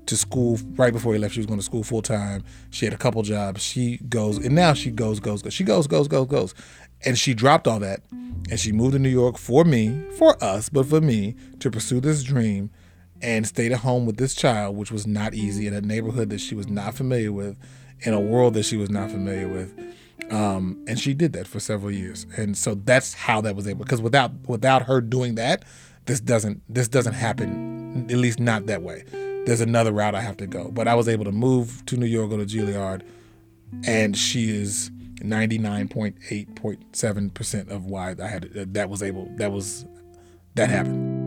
to 0.07 0.17
school 0.17 0.59
right 0.77 0.93
before 0.93 1.13
he 1.13 1.19
left. 1.19 1.35
She 1.35 1.41
was 1.41 1.47
going 1.47 1.59
to 1.59 1.65
school 1.65 1.83
full 1.83 2.03
time. 2.03 2.43
She 2.71 2.85
had 2.85 2.95
a 2.95 2.99
couple 2.99 3.23
jobs. 3.23 3.63
She 3.63 3.99
goes, 4.09 4.39
and 4.39 4.55
now 4.55 4.75
she 4.75 4.91
goes, 4.91 5.21
goes, 5.21 5.43
goes. 5.43 5.55
She 5.55 5.65
goes, 5.65 5.87
goes, 5.87 6.09
goes, 6.09 6.27
goes. 6.27 6.55
And 7.05 7.19
she 7.19 7.33
dropped 7.33 7.67
all 7.67 7.81
that 7.81 8.03
and 8.51 8.59
she 8.59 8.73
moved 8.73 8.93
to 8.93 8.99
New 8.99 9.09
York 9.09 9.39
for 9.39 9.65
me, 9.65 10.03
for 10.19 10.43
us, 10.43 10.69
but 10.69 10.87
for 10.87 11.01
me 11.01 11.35
to 11.61 11.71
pursue 11.71 12.01
this 12.01 12.23
dream 12.23 12.71
and 13.23 13.47
stayed 13.47 13.73
at 13.73 13.81
home 13.81 14.07
with 14.07 14.17
this 14.17 14.35
child, 14.35 14.77
which 14.77 14.91
was 14.91 15.07
not 15.07 15.35
easy 15.35 15.67
in 15.67 15.75
a 15.75 15.81
neighborhood 15.81 16.31
that 16.31 16.41
she 16.41 16.55
was 16.55 16.69
not 16.69 16.95
familiar 16.95 17.33
with, 17.33 17.57
in 18.01 18.15
a 18.15 18.21
world 18.21 18.55
that 18.55 18.65
she 18.65 18.77
was 18.77 18.91
not 18.91 19.11
familiar 19.11 19.49
with. 19.49 19.79
Um, 20.31 20.83
and 20.87 20.99
she 20.99 21.15
did 21.15 21.33
that 21.35 21.47
for 21.47 21.61
several 21.61 21.91
years. 21.91 22.27
And 22.37 22.57
so 22.57 22.75
that's 22.75 23.15
how 23.15 23.41
that 23.43 23.57
was 23.57 23.67
able 23.67 23.85
because 23.85 24.01
without 24.01 24.33
without 24.47 24.83
her 24.83 25.01
doing 25.01 25.35
that, 25.37 25.65
this 26.07 26.21
doesn't 26.21 26.63
this 26.69 26.89
doesn't 26.89 27.15
happen, 27.15 28.07
at 28.11 28.17
least 28.17 28.41
not 28.41 28.67
that 28.67 28.83
way 28.83 29.05
there's 29.47 29.61
another 29.61 29.93
route 29.93 30.15
I 30.15 30.21
have 30.21 30.37
to 30.39 30.47
go. 30.47 30.71
But 30.71 30.89
I 30.89 30.95
was 30.95 31.09
able 31.09 31.25
to 31.25 31.33
move 31.33 31.85
to 31.87 31.97
New 31.97 32.07
York, 32.07 32.31
go 32.31 32.37
to 32.37 32.45
Juilliard, 32.45 33.03
and 33.87 34.17
she 34.17 34.51
is 34.51 34.91
99.8.7% 35.21 37.69
of 37.69 37.87
why 37.87 38.17
I 38.21 38.27
had 38.27 38.47
uh, 38.57 38.65
that 38.69 38.89
was 38.89 39.03
able 39.03 39.29
that 39.37 39.53
was 39.53 39.85
that 40.55 40.71
happened. 40.71 41.19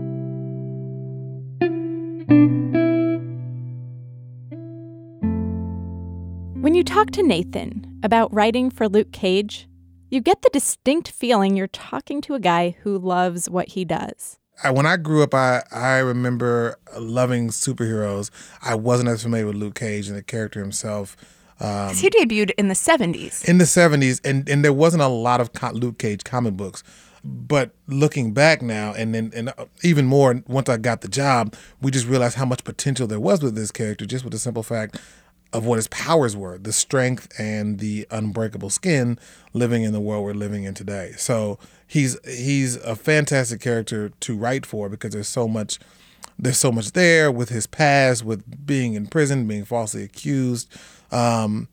When 6.61 6.75
you 6.75 6.83
talk 6.83 7.11
to 7.11 7.23
Nathan 7.23 7.99
about 8.03 8.33
writing 8.33 8.69
for 8.69 8.87
Luke 8.87 9.11
Cage, 9.11 9.67
you 10.09 10.21
get 10.21 10.41
the 10.41 10.49
distinct 10.53 11.11
feeling 11.11 11.57
you're 11.57 11.67
talking 11.67 12.21
to 12.21 12.35
a 12.35 12.39
guy 12.39 12.77
who 12.81 12.97
loves 12.97 13.49
what 13.49 13.67
he 13.69 13.83
does. 13.83 14.37
I, 14.63 14.71
when 14.71 14.85
I 14.85 14.97
grew 14.97 15.23
up, 15.23 15.33
I, 15.33 15.63
I 15.71 15.97
remember 15.99 16.77
loving 16.97 17.49
superheroes. 17.49 18.29
I 18.61 18.75
wasn't 18.75 19.09
as 19.09 19.23
familiar 19.23 19.47
with 19.47 19.55
Luke 19.55 19.75
Cage 19.75 20.07
and 20.07 20.17
the 20.17 20.23
character 20.23 20.59
himself. 20.59 21.15
Um, 21.59 21.95
he 21.95 22.09
debuted 22.09 22.51
in 22.57 22.67
the 22.67 22.73
70s. 22.73 23.45
In 23.45 23.57
the 23.57 23.63
70s, 23.63 24.19
and, 24.25 24.47
and 24.49 24.63
there 24.63 24.73
wasn't 24.73 25.03
a 25.03 25.07
lot 25.07 25.39
of 25.39 25.49
Luke 25.73 25.97
Cage 25.97 26.23
comic 26.23 26.55
books. 26.55 26.83
But 27.23 27.71
looking 27.87 28.33
back 28.33 28.61
now, 28.61 28.93
and 28.93 29.15
then 29.15 29.31
and 29.33 29.53
even 29.81 30.05
more 30.05 30.43
once 30.45 30.67
I 30.67 30.75
got 30.75 30.99
the 31.01 31.07
job, 31.07 31.55
we 31.81 31.89
just 31.89 32.05
realized 32.05 32.35
how 32.35 32.43
much 32.43 32.65
potential 32.65 33.07
there 33.07 33.19
was 33.19 33.41
with 33.41 33.55
this 33.55 33.71
character, 33.71 34.05
just 34.05 34.25
with 34.25 34.33
the 34.33 34.39
simple 34.39 34.61
fact 34.61 34.99
of 35.53 35.65
what 35.65 35.75
his 35.77 35.87
powers 35.87 36.35
were 36.35 36.57
the 36.57 36.73
strength 36.73 37.31
and 37.39 37.79
the 37.79 38.05
unbreakable 38.11 38.69
skin 38.69 39.17
living 39.53 39.83
in 39.83 39.93
the 39.93 40.01
world 40.01 40.23
we're 40.23 40.33
living 40.33 40.63
in 40.63 40.73
today 40.73 41.13
so 41.17 41.57
he's 41.87 42.17
he's 42.27 42.75
a 42.77 42.95
fantastic 42.95 43.61
character 43.61 44.09
to 44.19 44.35
write 44.35 44.65
for 44.65 44.89
because 44.89 45.13
there's 45.13 45.27
so 45.27 45.47
much 45.47 45.79
there's 46.37 46.57
so 46.57 46.71
much 46.71 46.91
there 46.93 47.31
with 47.31 47.49
his 47.49 47.67
past 47.67 48.25
with 48.25 48.65
being 48.65 48.95
in 48.95 49.07
prison 49.07 49.47
being 49.47 49.63
falsely 49.63 50.03
accused 50.03 50.69
um, 51.11 51.67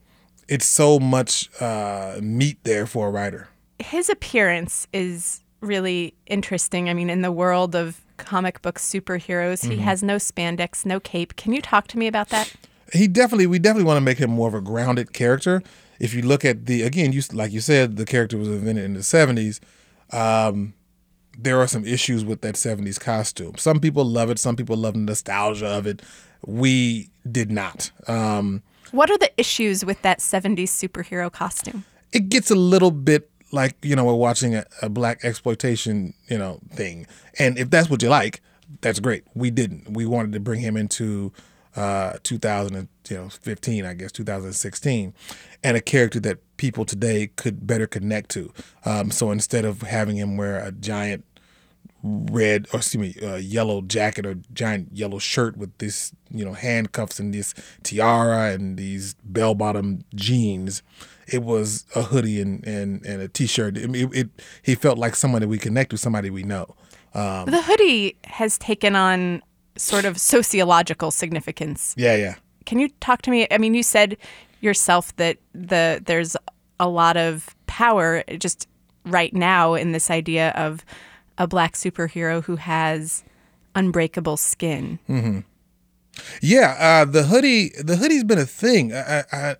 it's 0.51 0.65
so 0.65 0.99
much 0.99 1.49
uh, 1.61 2.19
meat 2.21 2.57
there 2.63 2.85
for 2.85 3.07
a 3.07 3.11
writer. 3.11 3.47
His 3.79 4.09
appearance 4.09 4.85
is 4.91 5.41
really 5.61 6.13
interesting. 6.27 6.89
I 6.89 6.93
mean, 6.93 7.09
in 7.09 7.21
the 7.21 7.31
world 7.31 7.73
of 7.73 8.01
comic 8.17 8.61
book 8.61 8.77
superheroes, 8.77 9.65
he 9.67 9.77
has 9.77 10.03
no 10.03 10.17
spandex, 10.17 10.85
no 10.85 10.99
cape. 10.99 11.37
Can 11.37 11.53
you 11.53 11.61
talk 11.61 11.87
to 11.87 11.97
me 11.97 12.05
about 12.05 12.29
that? 12.29 12.53
He 12.93 13.07
definitely 13.07 13.47
we 13.47 13.59
definitely 13.59 13.85
want 13.87 13.97
to 13.97 14.01
make 14.01 14.17
him 14.17 14.29
more 14.31 14.47
of 14.47 14.53
a 14.53 14.61
grounded 14.61 15.13
character. 15.13 15.61
If 15.99 16.13
you 16.13 16.21
look 16.23 16.43
at 16.45 16.65
the 16.65 16.83
again, 16.83 17.13
you 17.13 17.21
like 17.33 17.51
you 17.51 17.61
said, 17.61 17.97
the 17.97 18.05
character 18.05 18.37
was 18.37 18.47
invented 18.47 18.83
in 18.85 18.93
the 18.93 19.03
seventies. 19.03 19.61
Um, 20.11 20.73
there 21.37 21.59
are 21.59 21.67
some 21.67 21.85
issues 21.85 22.25
with 22.25 22.41
that 22.41 22.57
seventies 22.57 22.99
costume. 22.99 23.57
Some 23.57 23.79
people 23.79 24.03
love 24.05 24.29
it. 24.29 24.39
Some 24.39 24.55
people 24.55 24.75
love 24.75 24.93
the 24.93 24.99
nostalgia 24.99 25.67
of 25.67 25.87
it. 25.87 26.01
We 26.45 27.09
did 27.31 27.51
not. 27.51 27.91
Um, 28.07 28.63
What 28.91 29.09
are 29.11 29.17
the 29.17 29.31
issues 29.37 29.85
with 29.85 30.01
that 30.01 30.19
70s 30.19 30.69
superhero 30.69 31.31
costume? 31.31 31.85
it 32.13 32.27
gets 32.27 32.51
a 32.51 32.55
little 32.55 32.91
bit 32.91 33.29
like 33.53 33.75
you 33.83 33.95
know 33.95 34.03
we're 34.03 34.13
watching 34.15 34.55
a, 34.55 34.65
a 34.81 34.89
black 34.89 35.23
exploitation 35.23 36.13
you 36.29 36.37
know 36.37 36.59
thing, 36.73 37.05
and 37.39 37.57
if 37.57 37.69
that's 37.69 37.89
what 37.89 38.01
you 38.01 38.09
like, 38.09 38.41
that's 38.81 38.99
great. 38.99 39.23
We 39.35 39.51
didn't. 39.51 39.93
We 39.93 40.05
wanted 40.05 40.31
to 40.33 40.39
bring 40.39 40.59
him 40.61 40.75
into 40.75 41.31
uh, 41.75 42.13
2015, 42.23 43.85
I 43.85 43.93
guess 43.93 44.11
2016, 44.11 45.13
and 45.63 45.77
a 45.77 45.81
character 45.81 46.19
that 46.21 46.39
people 46.57 46.85
today 46.85 47.27
could 47.35 47.65
better 47.65 47.87
connect 47.87 48.29
to. 48.31 48.51
Um, 48.85 49.11
so 49.11 49.31
instead 49.31 49.65
of 49.65 49.81
having 49.81 50.17
him 50.17 50.37
wear 50.37 50.59
a 50.59 50.71
giant 50.71 51.25
red 52.03 52.67
or 52.73 52.77
excuse 52.77 52.99
me 52.99 53.27
uh, 53.27 53.35
yellow 53.35 53.81
jacket 53.81 54.25
or 54.25 54.35
giant 54.53 54.89
yellow 54.91 55.19
shirt 55.19 55.55
with 55.55 55.75
this 55.77 56.11
you 56.31 56.43
know 56.43 56.53
handcuffs 56.53 57.19
and 57.19 57.31
this 57.31 57.53
tiara 57.83 58.51
and 58.53 58.75
these 58.75 59.13
bell 59.23 59.53
bottom 59.53 60.03
jeans 60.15 60.81
it 61.27 61.43
was 61.43 61.85
a 61.95 62.01
hoodie 62.01 62.41
and 62.41 62.65
and, 62.65 63.05
and 63.05 63.21
a 63.21 63.27
t-shirt 63.27 63.77
I 63.77 63.85
mean, 63.85 64.09
it, 64.09 64.17
it 64.17 64.29
he 64.63 64.73
felt 64.73 64.97
like 64.97 65.15
someone 65.15 65.41
that 65.41 65.47
we 65.47 65.59
connect 65.59 65.91
with 65.91 66.01
somebody 66.01 66.31
we 66.31 66.41
know 66.41 66.75
um, 67.13 67.45
The 67.45 67.61
hoodie 67.61 68.17
has 68.23 68.57
taken 68.57 68.95
on 68.95 69.43
sort 69.81 70.05
of 70.05 70.17
sociological 70.19 71.11
significance. 71.11 71.93
yeah 71.97 72.15
yeah 72.15 72.35
Can 72.65 72.79
you 72.79 72.89
talk 72.99 73.21
to 73.23 73.31
me? 73.31 73.47
I 73.51 73.57
mean, 73.57 73.73
you 73.73 73.83
said 73.83 74.17
yourself 74.61 75.15
that 75.17 75.37
the 75.53 75.99
there's 76.05 76.37
a 76.79 76.87
lot 76.87 77.17
of 77.17 77.55
power 77.67 78.23
just 78.37 78.67
right 79.05 79.33
now 79.33 79.73
in 79.75 79.91
this 79.91 80.09
idea 80.11 80.49
of 80.55 80.85
a 81.37 81.47
black 81.47 81.73
superhero 81.73 82.43
who 82.43 82.55
has 82.57 83.23
unbreakable 83.75 84.37
skin. 84.37 84.99
Yeah, 86.41 86.75
uh, 86.79 87.05
the 87.05 87.23
hoodie. 87.23 87.69
The 87.83 87.95
hoodie's 87.95 88.23
been 88.23 88.37
a 88.37 88.45
thing. 88.45 88.93
I, 88.93 89.23
I, 89.31 89.55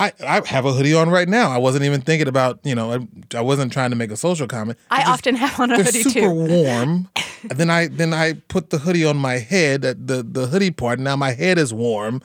I, 0.00 0.12
I 0.20 0.42
have 0.46 0.64
a 0.64 0.72
hoodie 0.72 0.94
on 0.94 1.08
right 1.10 1.28
now. 1.28 1.50
I 1.50 1.58
wasn't 1.58 1.84
even 1.84 2.00
thinking 2.02 2.28
about 2.28 2.60
you 2.64 2.74
know. 2.74 2.92
I, 2.92 2.98
I 3.38 3.40
wasn't 3.40 3.72
trying 3.72 3.90
to 3.90 3.96
make 3.96 4.10
a 4.10 4.16
social 4.16 4.46
comment. 4.46 4.78
I 4.90 4.96
It's 4.98 5.04
just- 5.06 5.18
often 5.18 5.34
have 5.36 5.60
on 5.60 5.70
a 5.70 5.76
hoodie 5.82 6.02
super 6.02 6.20
too. 6.20 6.30
warm. 6.30 7.08
and 7.42 7.52
then 7.58 7.70
I 7.70 7.88
then 7.88 8.12
I 8.14 8.34
put 8.34 8.70
the 8.70 8.78
hoodie 8.78 9.04
on 9.04 9.16
my 9.16 9.38
head. 9.38 9.84
uh, 9.84 9.94
The 9.98 10.22
the 10.22 10.46
hoodie 10.46 10.70
part. 10.70 10.98
Now 10.98 11.16
my 11.16 11.32
head 11.32 11.58
is 11.58 11.72
warm. 11.74 12.22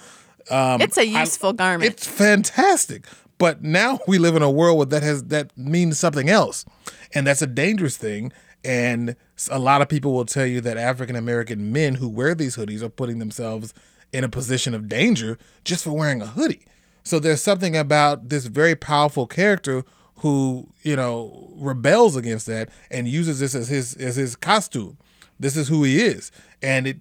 it's 0.50 0.98
a 0.98 1.06
useful 1.06 1.54
garment. 1.54 1.92
It's 1.92 2.08
fantastic. 2.08 3.06
But 3.38 3.64
now 3.64 4.00
we 4.08 4.18
live 4.20 4.36
in 4.36 4.42
a 4.44 4.52
world 4.52 4.78
where 4.78 4.86
that 4.88 5.04
has 5.04 5.24
that 5.26 5.58
means 5.58 6.00
something 6.00 6.30
else, 6.30 6.66
and 7.14 7.26
that's 7.28 7.42
a 7.42 7.48
dangerous 7.48 7.98
thing. 7.98 8.32
And 8.66 9.16
a 9.52 9.60
lot 9.60 9.82
of 9.82 9.90
people 9.90 10.14
will 10.14 10.26
tell 10.26 10.46
you 10.46 10.62
that 10.62 10.78
African 10.78 11.16
American 11.16 11.72
men 11.74 11.96
who 11.96 12.08
wear 12.08 12.34
these 12.36 12.56
hoodies 12.56 12.82
are 12.82 12.90
putting 12.90 13.20
themselves 13.20 13.74
in 14.14 14.24
a 14.24 14.30
position 14.30 14.74
of 14.76 14.88
danger 14.88 15.38
just 15.66 15.84
for 15.84 15.92
wearing 15.92 16.22
a 16.22 16.28
hoodie. 16.28 16.66
So 17.04 17.20
there's 17.20 17.42
something 17.42 17.76
about 17.76 18.30
this 18.30 18.46
very 18.46 18.76
powerful 18.76 19.28
character 19.28 19.84
who 20.18 20.70
you 20.84 20.96
know 20.96 21.50
rebels 21.56 22.16
against 22.16 22.46
that 22.46 22.70
and 22.90 23.08
uses 23.08 23.40
this 23.42 23.54
as 23.56 23.68
his 23.68 23.96
as 23.96 24.16
his 24.16 24.36
costume. 24.38 24.98
This 25.44 25.58
is 25.58 25.68
who 25.68 25.84
he 25.84 26.00
is, 26.00 26.32
and 26.62 26.88
it 26.88 27.00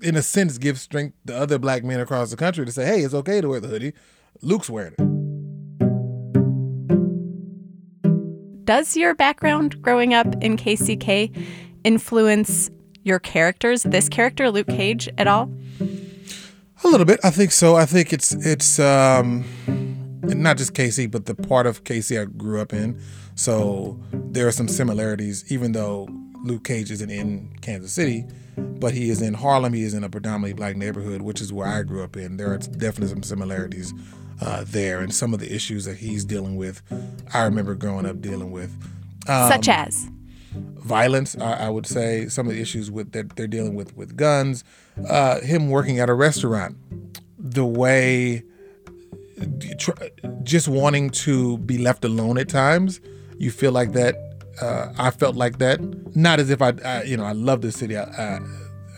in 0.00 0.14
a 0.14 0.22
sense 0.22 0.56
gives 0.56 0.80
strength 0.82 1.16
to 1.26 1.36
other 1.36 1.58
black 1.58 1.82
men 1.82 1.98
across 1.98 2.30
the 2.30 2.36
country 2.36 2.64
to 2.64 2.70
say, 2.70 2.86
hey, 2.86 3.00
it's 3.00 3.12
okay 3.12 3.40
to 3.40 3.48
wear 3.48 3.58
the 3.58 3.66
hoodie. 3.66 3.92
Luke's 4.40 4.70
wearing 4.70 4.94
it. 4.96 5.00
Does 8.66 8.96
your 8.96 9.16
background 9.16 9.82
growing 9.82 10.14
up 10.14 10.32
in 10.40 10.56
KCK 10.56 11.36
influence 11.82 12.70
your 13.02 13.18
characters, 13.18 13.82
this 13.82 14.08
character, 14.08 14.48
Luke 14.48 14.68
Cage, 14.68 15.08
at 15.18 15.26
all? 15.26 15.50
A 16.84 16.88
little 16.88 17.04
bit, 17.04 17.18
I 17.24 17.30
think 17.30 17.50
so. 17.50 17.74
I 17.74 17.84
think 17.84 18.12
it's 18.12 18.30
it's 18.30 18.78
um, 18.78 19.44
not 20.22 20.56
just 20.56 20.72
KC, 20.72 21.10
but 21.10 21.26
the 21.26 21.34
part 21.34 21.66
of 21.66 21.82
KC 21.82 22.22
I 22.22 22.26
grew 22.26 22.60
up 22.60 22.72
in. 22.72 23.02
So 23.34 23.98
there 24.12 24.46
are 24.46 24.52
some 24.52 24.68
similarities, 24.68 25.50
even 25.50 25.72
though 25.72 26.06
Luke 26.42 26.64
Cage 26.64 26.90
isn't 26.90 27.10
in 27.10 27.56
Kansas 27.60 27.92
City, 27.92 28.24
but 28.56 28.94
he 28.94 29.10
is 29.10 29.20
in 29.22 29.34
Harlem. 29.34 29.72
He 29.72 29.82
is 29.82 29.94
in 29.94 30.04
a 30.04 30.08
predominantly 30.08 30.54
black 30.54 30.76
neighborhood, 30.76 31.22
which 31.22 31.40
is 31.40 31.52
where 31.52 31.68
I 31.68 31.82
grew 31.82 32.02
up 32.02 32.16
in. 32.16 32.36
There 32.36 32.52
are 32.52 32.58
definitely 32.58 33.08
some 33.08 33.22
similarities 33.22 33.92
uh, 34.40 34.64
there, 34.66 35.00
and 35.00 35.14
some 35.14 35.34
of 35.34 35.40
the 35.40 35.54
issues 35.54 35.84
that 35.84 35.98
he's 35.98 36.24
dealing 36.24 36.56
with, 36.56 36.82
I 37.34 37.44
remember 37.44 37.74
growing 37.74 38.06
up 38.06 38.20
dealing 38.20 38.50
with. 38.52 38.72
Such 39.26 39.68
as? 39.68 40.10
violence. 40.52 41.36
I, 41.38 41.66
I 41.66 41.68
would 41.68 41.86
say 41.86 42.28
some 42.28 42.46
of 42.48 42.54
the 42.54 42.60
issues 42.60 42.90
with 42.90 43.12
that 43.12 43.36
they're 43.36 43.46
dealing 43.46 43.74
with 43.74 43.96
with 43.96 44.16
guns. 44.16 44.64
Uh, 45.08 45.40
him 45.40 45.70
working 45.70 46.00
at 46.00 46.10
a 46.10 46.14
restaurant, 46.14 46.76
the 47.38 47.64
way 47.64 48.42
just 50.42 50.68
wanting 50.68 51.10
to 51.10 51.58
be 51.58 51.78
left 51.78 52.04
alone 52.04 52.38
at 52.38 52.48
times. 52.48 53.00
You 53.38 53.50
feel 53.50 53.72
like 53.72 53.92
that. 53.92 54.16
Uh, 54.60 54.92
I 54.98 55.10
felt 55.10 55.36
like 55.36 55.58
that. 55.58 55.80
Not 56.14 56.40
as 56.40 56.50
if 56.50 56.60
I, 56.60 56.72
I 56.84 57.02
you 57.04 57.16
know, 57.16 57.24
I 57.24 57.32
love 57.32 57.62
this 57.62 57.76
city. 57.76 57.96
I, 57.96 58.04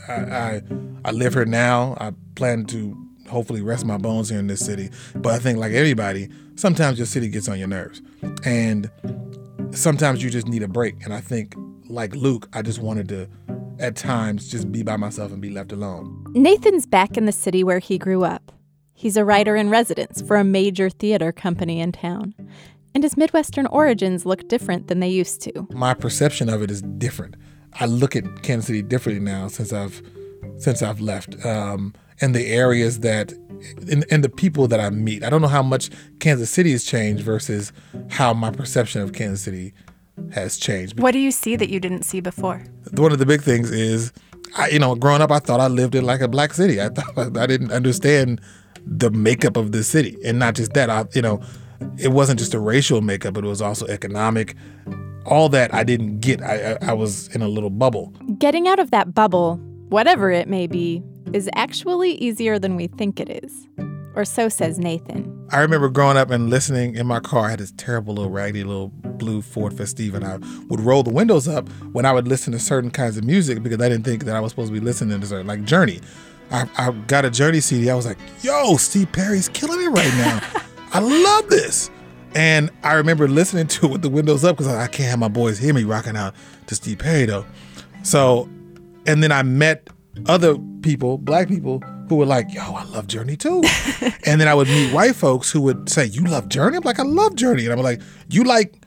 I, 0.08 0.12
I, 0.12 0.62
I, 1.04 1.10
live 1.12 1.34
here 1.34 1.44
now. 1.44 1.96
I 2.00 2.12
plan 2.34 2.64
to 2.66 2.96
hopefully 3.28 3.62
rest 3.62 3.86
my 3.86 3.96
bones 3.96 4.28
here 4.28 4.38
in 4.38 4.46
this 4.46 4.64
city. 4.64 4.90
But 5.14 5.34
I 5.34 5.38
think, 5.38 5.58
like 5.58 5.72
everybody, 5.72 6.28
sometimes 6.56 6.98
your 6.98 7.06
city 7.06 7.28
gets 7.28 7.48
on 7.48 7.58
your 7.58 7.68
nerves, 7.68 8.02
and 8.44 8.90
sometimes 9.70 10.22
you 10.22 10.30
just 10.30 10.48
need 10.48 10.62
a 10.62 10.68
break. 10.68 11.02
And 11.04 11.14
I 11.14 11.20
think, 11.20 11.54
like 11.88 12.14
Luke, 12.14 12.48
I 12.52 12.62
just 12.62 12.80
wanted 12.80 13.08
to, 13.10 13.28
at 13.78 13.96
times, 13.96 14.50
just 14.50 14.70
be 14.72 14.82
by 14.82 14.96
myself 14.96 15.32
and 15.32 15.40
be 15.40 15.50
left 15.50 15.72
alone. 15.72 16.24
Nathan's 16.30 16.86
back 16.86 17.16
in 17.16 17.26
the 17.26 17.32
city 17.32 17.62
where 17.64 17.78
he 17.78 17.98
grew 17.98 18.24
up. 18.24 18.52
He's 18.94 19.16
a 19.16 19.24
writer 19.24 19.56
in 19.56 19.68
residence 19.68 20.22
for 20.22 20.36
a 20.36 20.44
major 20.44 20.88
theater 20.88 21.32
company 21.32 21.80
in 21.80 21.90
town. 21.90 22.34
And 22.94 23.02
his 23.02 23.16
Midwestern 23.16 23.66
origins 23.66 24.26
look 24.26 24.48
different 24.48 24.88
than 24.88 25.00
they 25.00 25.08
used 25.08 25.40
to. 25.42 25.66
My 25.70 25.94
perception 25.94 26.48
of 26.48 26.62
it 26.62 26.70
is 26.70 26.82
different. 26.82 27.36
I 27.80 27.86
look 27.86 28.14
at 28.14 28.42
Kansas 28.42 28.66
City 28.66 28.82
differently 28.82 29.24
now 29.24 29.48
since 29.48 29.72
I've 29.72 30.02
since 30.58 30.82
I've 30.82 31.00
left. 31.00 31.44
Um, 31.46 31.94
and 32.20 32.34
the 32.34 32.46
areas 32.46 33.00
that 33.00 33.32
and, 33.90 34.04
and 34.10 34.24
the 34.24 34.28
people 34.28 34.68
that 34.68 34.80
I 34.80 34.90
meet. 34.90 35.24
I 35.24 35.30
don't 35.30 35.40
know 35.40 35.48
how 35.48 35.62
much 35.62 35.90
Kansas 36.18 36.50
City 36.50 36.72
has 36.72 36.84
changed 36.84 37.22
versus 37.22 37.72
how 38.10 38.34
my 38.34 38.50
perception 38.50 39.02
of 39.02 39.12
Kansas 39.12 39.42
City 39.42 39.72
has 40.32 40.56
changed. 40.56 41.00
What 41.00 41.12
do 41.12 41.18
you 41.18 41.30
see 41.30 41.56
that 41.56 41.68
you 41.68 41.80
didn't 41.80 42.02
see 42.02 42.20
before? 42.20 42.64
one 42.92 43.12
of 43.12 43.18
the 43.18 43.26
big 43.26 43.42
things 43.42 43.70
is, 43.70 44.12
I, 44.56 44.68
you 44.68 44.78
know, 44.78 44.94
growing 44.94 45.22
up, 45.22 45.30
I 45.30 45.38
thought 45.38 45.60
I 45.60 45.68
lived 45.68 45.94
in 45.94 46.04
like 46.04 46.20
a 46.20 46.28
black 46.28 46.52
city. 46.52 46.80
I 46.80 46.88
thought 46.88 47.36
I 47.38 47.46
didn't 47.46 47.72
understand 47.72 48.40
the 48.84 49.10
makeup 49.10 49.56
of 49.56 49.72
the 49.72 49.82
city, 49.84 50.16
and 50.24 50.38
not 50.38 50.54
just 50.54 50.72
that. 50.74 50.90
I, 50.90 51.04
you 51.14 51.22
know, 51.22 51.40
it 51.98 52.08
wasn't 52.08 52.38
just 52.38 52.54
a 52.54 52.60
racial 52.60 53.00
makeup; 53.00 53.34
but 53.34 53.44
it 53.44 53.48
was 53.48 53.62
also 53.62 53.86
economic. 53.86 54.54
All 55.24 55.48
that 55.50 55.72
I 55.72 55.84
didn't 55.84 56.20
get. 56.20 56.42
I, 56.42 56.72
I, 56.72 56.90
I 56.90 56.92
was 56.92 57.28
in 57.28 57.42
a 57.42 57.48
little 57.48 57.70
bubble. 57.70 58.12
Getting 58.38 58.66
out 58.66 58.78
of 58.78 58.90
that 58.90 59.14
bubble, 59.14 59.56
whatever 59.88 60.30
it 60.30 60.48
may 60.48 60.66
be, 60.66 61.02
is 61.32 61.48
actually 61.54 62.14
easier 62.14 62.58
than 62.58 62.76
we 62.76 62.88
think 62.88 63.20
it 63.20 63.44
is. 63.44 63.68
Or 64.14 64.24
so 64.24 64.48
says 64.48 64.78
Nathan. 64.78 65.46
I 65.50 65.60
remember 65.60 65.88
growing 65.88 66.16
up 66.16 66.30
and 66.30 66.50
listening 66.50 66.96
in 66.96 67.06
my 67.06 67.20
car. 67.20 67.46
I 67.46 67.50
had 67.50 67.60
this 67.60 67.72
terrible 67.76 68.14
little 68.14 68.30
raggedy 68.30 68.64
little 68.64 68.88
blue 68.88 69.42
Ford 69.42 69.72
Festiva, 69.72 70.14
and 70.14 70.24
I 70.24 70.38
would 70.68 70.80
roll 70.80 71.02
the 71.02 71.12
windows 71.12 71.48
up 71.48 71.68
when 71.92 72.04
I 72.04 72.12
would 72.12 72.28
listen 72.28 72.52
to 72.52 72.58
certain 72.58 72.90
kinds 72.90 73.16
of 73.16 73.24
music 73.24 73.62
because 73.62 73.80
I 73.80 73.88
didn't 73.88 74.04
think 74.04 74.24
that 74.24 74.36
I 74.36 74.40
was 74.40 74.52
supposed 74.52 74.72
to 74.72 74.78
be 74.78 74.84
listening 74.84 75.20
to 75.20 75.26
certain, 75.26 75.46
like 75.46 75.64
Journey. 75.64 76.00
I, 76.50 76.68
I 76.76 76.90
got 77.06 77.24
a 77.24 77.30
Journey 77.30 77.60
CD. 77.60 77.88
I 77.88 77.94
was 77.94 78.04
like, 78.04 78.18
"Yo, 78.42 78.76
Steve 78.76 79.10
Perry's 79.12 79.48
killing 79.48 79.80
it 79.80 79.88
right 79.88 80.12
now. 80.14 80.40
I 80.92 81.00
love 81.00 81.48
this." 81.48 81.90
And 82.34 82.70
I 82.82 82.94
remember 82.94 83.28
listening 83.28 83.66
to 83.68 83.86
it 83.86 83.92
with 83.92 84.02
the 84.02 84.08
windows 84.08 84.44
up 84.44 84.56
because 84.56 84.72
I 84.72 84.86
can't 84.86 85.10
have 85.10 85.18
my 85.18 85.28
boys 85.28 85.58
hear 85.58 85.74
me 85.74 85.84
rocking 85.84 86.16
out 86.16 86.34
to 86.66 86.74
Steve 86.74 86.98
Perry 86.98 87.26
though. 87.26 87.44
So, 88.02 88.48
and 89.06 89.22
then 89.22 89.32
I 89.32 89.42
met 89.42 89.88
other 90.26 90.56
people, 90.82 91.18
black 91.18 91.48
people, 91.48 91.80
who 92.08 92.16
were 92.16 92.26
like, 92.26 92.52
yo, 92.52 92.62
I 92.62 92.84
love 92.84 93.06
Journey 93.06 93.36
too. 93.36 93.62
and 94.26 94.40
then 94.40 94.48
I 94.48 94.54
would 94.54 94.68
meet 94.68 94.92
white 94.92 95.14
folks 95.14 95.50
who 95.50 95.60
would 95.62 95.88
say, 95.88 96.06
You 96.06 96.24
love 96.24 96.48
Journey? 96.48 96.76
I'm 96.76 96.82
like, 96.82 96.98
I 96.98 97.04
love 97.04 97.36
Journey. 97.36 97.64
And 97.64 97.72
I'm 97.72 97.80
like, 97.80 98.00
You 98.28 98.44
like 98.44 98.82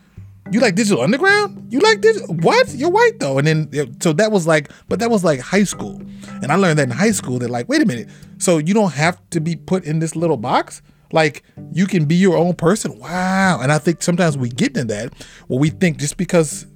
you 0.52 0.60
like 0.60 0.76
Digital 0.76 1.02
Underground? 1.02 1.74
You 1.74 1.80
like 1.80 2.04
this? 2.04 2.22
What? 2.28 2.70
You're 2.76 2.92
white 2.92 3.20
though. 3.20 3.40
And 3.40 3.48
then 3.48 4.00
so 4.00 4.14
that 4.14 4.32
was 4.32 4.46
like, 4.46 4.72
but 4.88 5.00
that 5.00 5.10
was 5.10 5.24
like 5.24 5.40
high 5.40 5.64
school, 5.64 6.00
and 6.44 6.52
I 6.52 6.56
learned 6.56 6.78
that 6.78 6.84
in 6.84 6.92
high 6.92 7.12
school. 7.12 7.40
That 7.40 7.50
like, 7.50 7.68
wait 7.68 7.82
a 7.82 7.86
minute. 7.86 8.10
So 8.38 8.60
you 8.60 8.74
don't 8.74 8.94
have 8.94 9.20
to 9.32 9.40
be 9.40 9.56
put 9.56 9.86
in 9.86 10.00
this 10.00 10.16
little 10.16 10.38
box. 10.38 10.84
Like 11.16 11.44
you 11.72 11.88
can 11.88 12.06
be 12.06 12.16
your 12.16 12.36
own 12.36 12.54
person. 12.54 13.00
Wow. 13.00 13.62
And 13.62 13.72
I 13.72 13.78
think 13.78 14.04
sometimes 14.04 14.38
we 14.38 14.50
get 14.50 14.76
in 14.76 14.88
that 14.88 15.14
where 15.48 15.58
we 15.58 15.70
think 15.70 15.98
just 15.98 16.18
because 16.18 16.68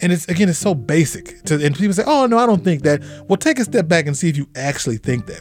and 0.00 0.12
it's 0.12 0.26
again 0.28 0.48
it's 0.48 0.58
so 0.58 0.74
basic 0.74 1.42
to, 1.44 1.54
and 1.64 1.74
people 1.74 1.94
say 1.94 2.02
oh 2.06 2.26
no 2.26 2.36
i 2.36 2.44
don't 2.44 2.62
think 2.62 2.82
that 2.82 3.00
well 3.28 3.36
take 3.38 3.58
a 3.58 3.64
step 3.64 3.88
back 3.88 4.06
and 4.06 4.14
see 4.14 4.28
if 4.28 4.36
you 4.36 4.46
actually 4.54 4.98
think 4.98 5.24
that 5.24 5.40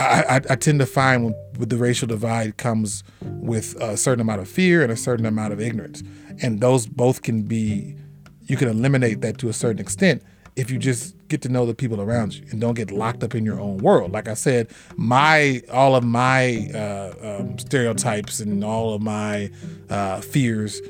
i, 0.00 0.22
I, 0.22 0.36
I 0.36 0.56
tend 0.56 0.80
to 0.80 0.86
find 0.86 1.24
when, 1.24 1.34
with 1.56 1.68
the 1.68 1.76
racial 1.76 2.08
divide 2.08 2.56
comes 2.56 3.04
with 3.22 3.80
a 3.80 3.96
certain 3.96 4.20
amount 4.20 4.40
of 4.40 4.48
fear 4.48 4.82
and 4.82 4.90
a 4.90 4.96
certain 4.96 5.24
amount 5.24 5.52
of 5.52 5.60
ignorance 5.60 6.02
and 6.42 6.60
those 6.60 6.88
both 6.88 7.22
can 7.22 7.42
be 7.42 7.94
you 8.42 8.56
can 8.56 8.66
eliminate 8.66 9.20
that 9.20 9.38
to 9.38 9.48
a 9.48 9.52
certain 9.52 9.80
extent 9.80 10.20
if 10.56 10.68
you 10.68 10.76
just 10.76 11.14
get 11.30 11.40
to 11.42 11.48
know 11.48 11.64
the 11.64 11.74
people 11.74 12.00
around 12.00 12.34
you 12.34 12.44
and 12.50 12.60
don't 12.60 12.74
get 12.74 12.90
locked 12.90 13.24
up 13.24 13.34
in 13.34 13.44
your 13.44 13.58
own 13.58 13.78
world. 13.78 14.12
Like 14.12 14.28
I 14.28 14.34
said, 14.34 14.68
my 14.96 15.62
all 15.72 15.96
of 15.96 16.04
my 16.04 16.68
uh, 16.74 17.38
um, 17.40 17.58
stereotypes 17.58 18.40
and 18.40 18.62
all 18.62 18.92
of 18.92 19.00
my 19.00 19.50
uh, 19.88 20.20
fears 20.20 20.82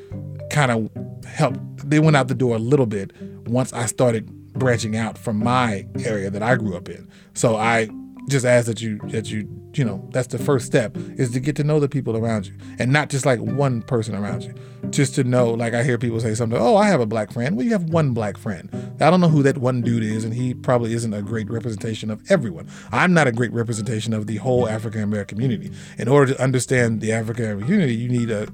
kind 0.49 0.71
of 0.71 1.25
helped. 1.25 1.89
They 1.89 1.99
went 1.99 2.17
out 2.17 2.27
the 2.27 2.35
door 2.35 2.55
a 2.55 2.59
little 2.59 2.87
bit 2.87 3.13
once 3.47 3.71
I 3.71 3.85
started 3.85 4.29
branching 4.53 4.97
out 4.97 5.17
from 5.17 5.37
my 5.37 5.87
area 6.03 6.29
that 6.29 6.43
I 6.43 6.55
grew 6.55 6.75
up 6.75 6.89
in. 6.89 7.07
So 7.33 7.55
I 7.55 7.87
just 8.31 8.45
ask 8.45 8.65
that 8.65 8.81
you 8.81 8.97
that 9.09 9.29
you 9.29 9.47
you 9.73 9.85
know 9.85 10.07
that's 10.11 10.27
the 10.27 10.39
first 10.39 10.65
step 10.65 10.95
is 11.17 11.31
to 11.31 11.39
get 11.39 11.55
to 11.55 11.63
know 11.63 11.79
the 11.79 11.87
people 11.87 12.17
around 12.17 12.47
you 12.47 12.53
and 12.79 12.91
not 12.91 13.09
just 13.09 13.25
like 13.25 13.39
one 13.39 13.81
person 13.83 14.15
around 14.15 14.43
you. 14.43 14.53
Just 14.89 15.15
to 15.15 15.23
know 15.23 15.51
like 15.51 15.73
i 15.73 15.83
hear 15.83 15.97
people 15.97 16.19
say 16.19 16.33
something 16.33 16.59
oh 16.59 16.75
i 16.75 16.87
have 16.87 17.01
a 17.01 17.05
black 17.05 17.31
friend. 17.31 17.55
Well 17.55 17.65
you 17.65 17.71
have 17.71 17.85
one 17.85 18.13
black 18.13 18.37
friend. 18.37 18.69
I 18.99 19.09
don't 19.09 19.21
know 19.21 19.29
who 19.29 19.43
that 19.43 19.57
one 19.57 19.81
dude 19.81 20.03
is 20.03 20.23
and 20.23 20.33
he 20.33 20.53
probably 20.53 20.93
isn't 20.93 21.13
a 21.13 21.21
great 21.21 21.49
representation 21.49 22.09
of 22.09 22.21
everyone. 22.31 22.67
I'm 22.91 23.13
not 23.13 23.27
a 23.27 23.31
great 23.31 23.51
representation 23.51 24.13
of 24.13 24.27
the 24.27 24.37
whole 24.37 24.67
african 24.67 25.03
american 25.03 25.37
community. 25.37 25.71
In 25.97 26.07
order 26.07 26.33
to 26.33 26.41
understand 26.41 27.01
the 27.01 27.11
african 27.11 27.45
american 27.45 27.65
community 27.67 27.95
you 27.95 28.09
need 28.09 28.31
a 28.31 28.47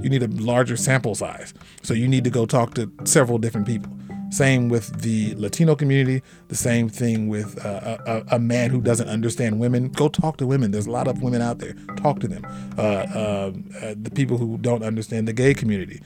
you 0.00 0.10
need 0.10 0.22
a 0.22 0.28
larger 0.28 0.76
sample 0.76 1.14
size. 1.14 1.54
So 1.82 1.94
you 1.94 2.08
need 2.08 2.24
to 2.24 2.30
go 2.30 2.46
talk 2.46 2.74
to 2.74 2.92
several 3.04 3.38
different 3.38 3.66
people 3.66 3.92
same 4.34 4.68
with 4.68 5.00
the 5.00 5.34
Latino 5.36 5.76
community. 5.76 6.22
The 6.48 6.56
same 6.56 6.88
thing 6.88 7.28
with 7.28 7.64
uh, 7.64 7.98
a, 8.06 8.36
a, 8.36 8.38
man 8.38 8.70
who 8.70 8.80
doesn't 8.80 9.08
understand 9.08 9.60
women. 9.60 9.88
Go 9.88 10.08
talk 10.08 10.38
to 10.38 10.46
women. 10.46 10.72
There's 10.72 10.86
a 10.86 10.90
lot 10.90 11.06
of 11.06 11.22
women 11.22 11.40
out 11.40 11.58
there. 11.58 11.74
Talk 11.96 12.20
to 12.20 12.28
them. 12.28 12.44
Uh, 12.76 12.80
uh, 12.82 13.52
uh, 13.80 13.94
the 14.00 14.10
people 14.12 14.36
who 14.36 14.58
don't 14.58 14.82
understand 14.82 15.28
the 15.28 15.32
gay 15.32 15.54
community. 15.54 16.00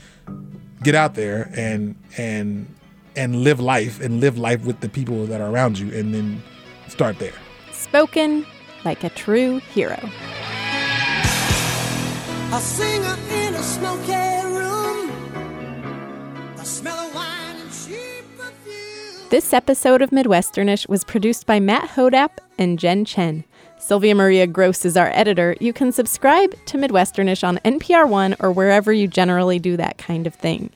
Get 0.82 0.94
out 0.94 1.14
there 1.14 1.50
and 1.56 1.96
and 2.18 2.72
and 3.16 3.42
live 3.42 3.60
life 3.60 4.00
and 4.00 4.20
live 4.20 4.38
life 4.38 4.64
with 4.64 4.80
the 4.80 4.88
people 4.88 5.26
that 5.26 5.40
are 5.40 5.50
around 5.50 5.78
you, 5.78 5.92
and 5.98 6.14
then 6.14 6.42
start 6.88 7.18
there. 7.18 7.34
Spoken 7.72 8.46
like 8.84 9.02
a 9.04 9.10
true 9.10 9.58
hero. 9.58 9.98
A 12.50 12.60
singer 12.60 13.16
in 13.30 13.54
a 13.54 13.62
smoky 13.62 14.46
room. 14.46 14.58
This 19.30 19.52
episode 19.52 20.00
of 20.00 20.08
Midwesternish 20.08 20.88
was 20.88 21.04
produced 21.04 21.44
by 21.44 21.60
Matt 21.60 21.90
Hodapp 21.90 22.30
and 22.56 22.78
Jen 22.78 23.04
Chen. 23.04 23.44
Sylvia 23.78 24.14
Maria 24.14 24.46
Gross 24.46 24.86
is 24.86 24.96
our 24.96 25.10
editor. 25.10 25.54
You 25.60 25.74
can 25.74 25.92
subscribe 25.92 26.54
to 26.64 26.78
Midwesternish 26.78 27.46
on 27.46 27.58
NPR 27.58 28.08
One 28.08 28.36
or 28.40 28.50
wherever 28.50 28.90
you 28.90 29.06
generally 29.06 29.58
do 29.58 29.76
that 29.76 29.98
kind 29.98 30.26
of 30.26 30.34
thing. 30.34 30.70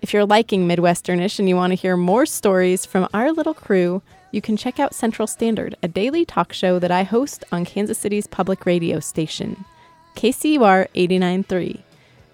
If 0.00 0.14
you're 0.14 0.24
liking 0.24 0.66
Midwesternish 0.66 1.38
and 1.38 1.50
you 1.50 1.56
want 1.56 1.72
to 1.72 1.74
hear 1.74 1.98
more 1.98 2.24
stories 2.24 2.86
from 2.86 3.08
our 3.12 3.30
little 3.30 3.52
crew, 3.52 4.00
you 4.30 4.40
can 4.40 4.56
check 4.56 4.80
out 4.80 4.94
Central 4.94 5.26
Standard, 5.26 5.76
a 5.82 5.88
daily 5.88 6.24
talk 6.24 6.54
show 6.54 6.78
that 6.78 6.90
I 6.90 7.02
host 7.02 7.44
on 7.52 7.66
Kansas 7.66 7.98
City's 7.98 8.26
public 8.26 8.64
radio 8.64 9.00
station, 9.00 9.66
KCUR 10.14 10.88
89.3. 10.94 11.82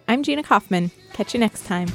I'm 0.06 0.22
Gina 0.22 0.44
Kaufmann. 0.44 0.92
Catch 1.14 1.34
you 1.34 1.40
next 1.40 1.66
time. 1.66 1.88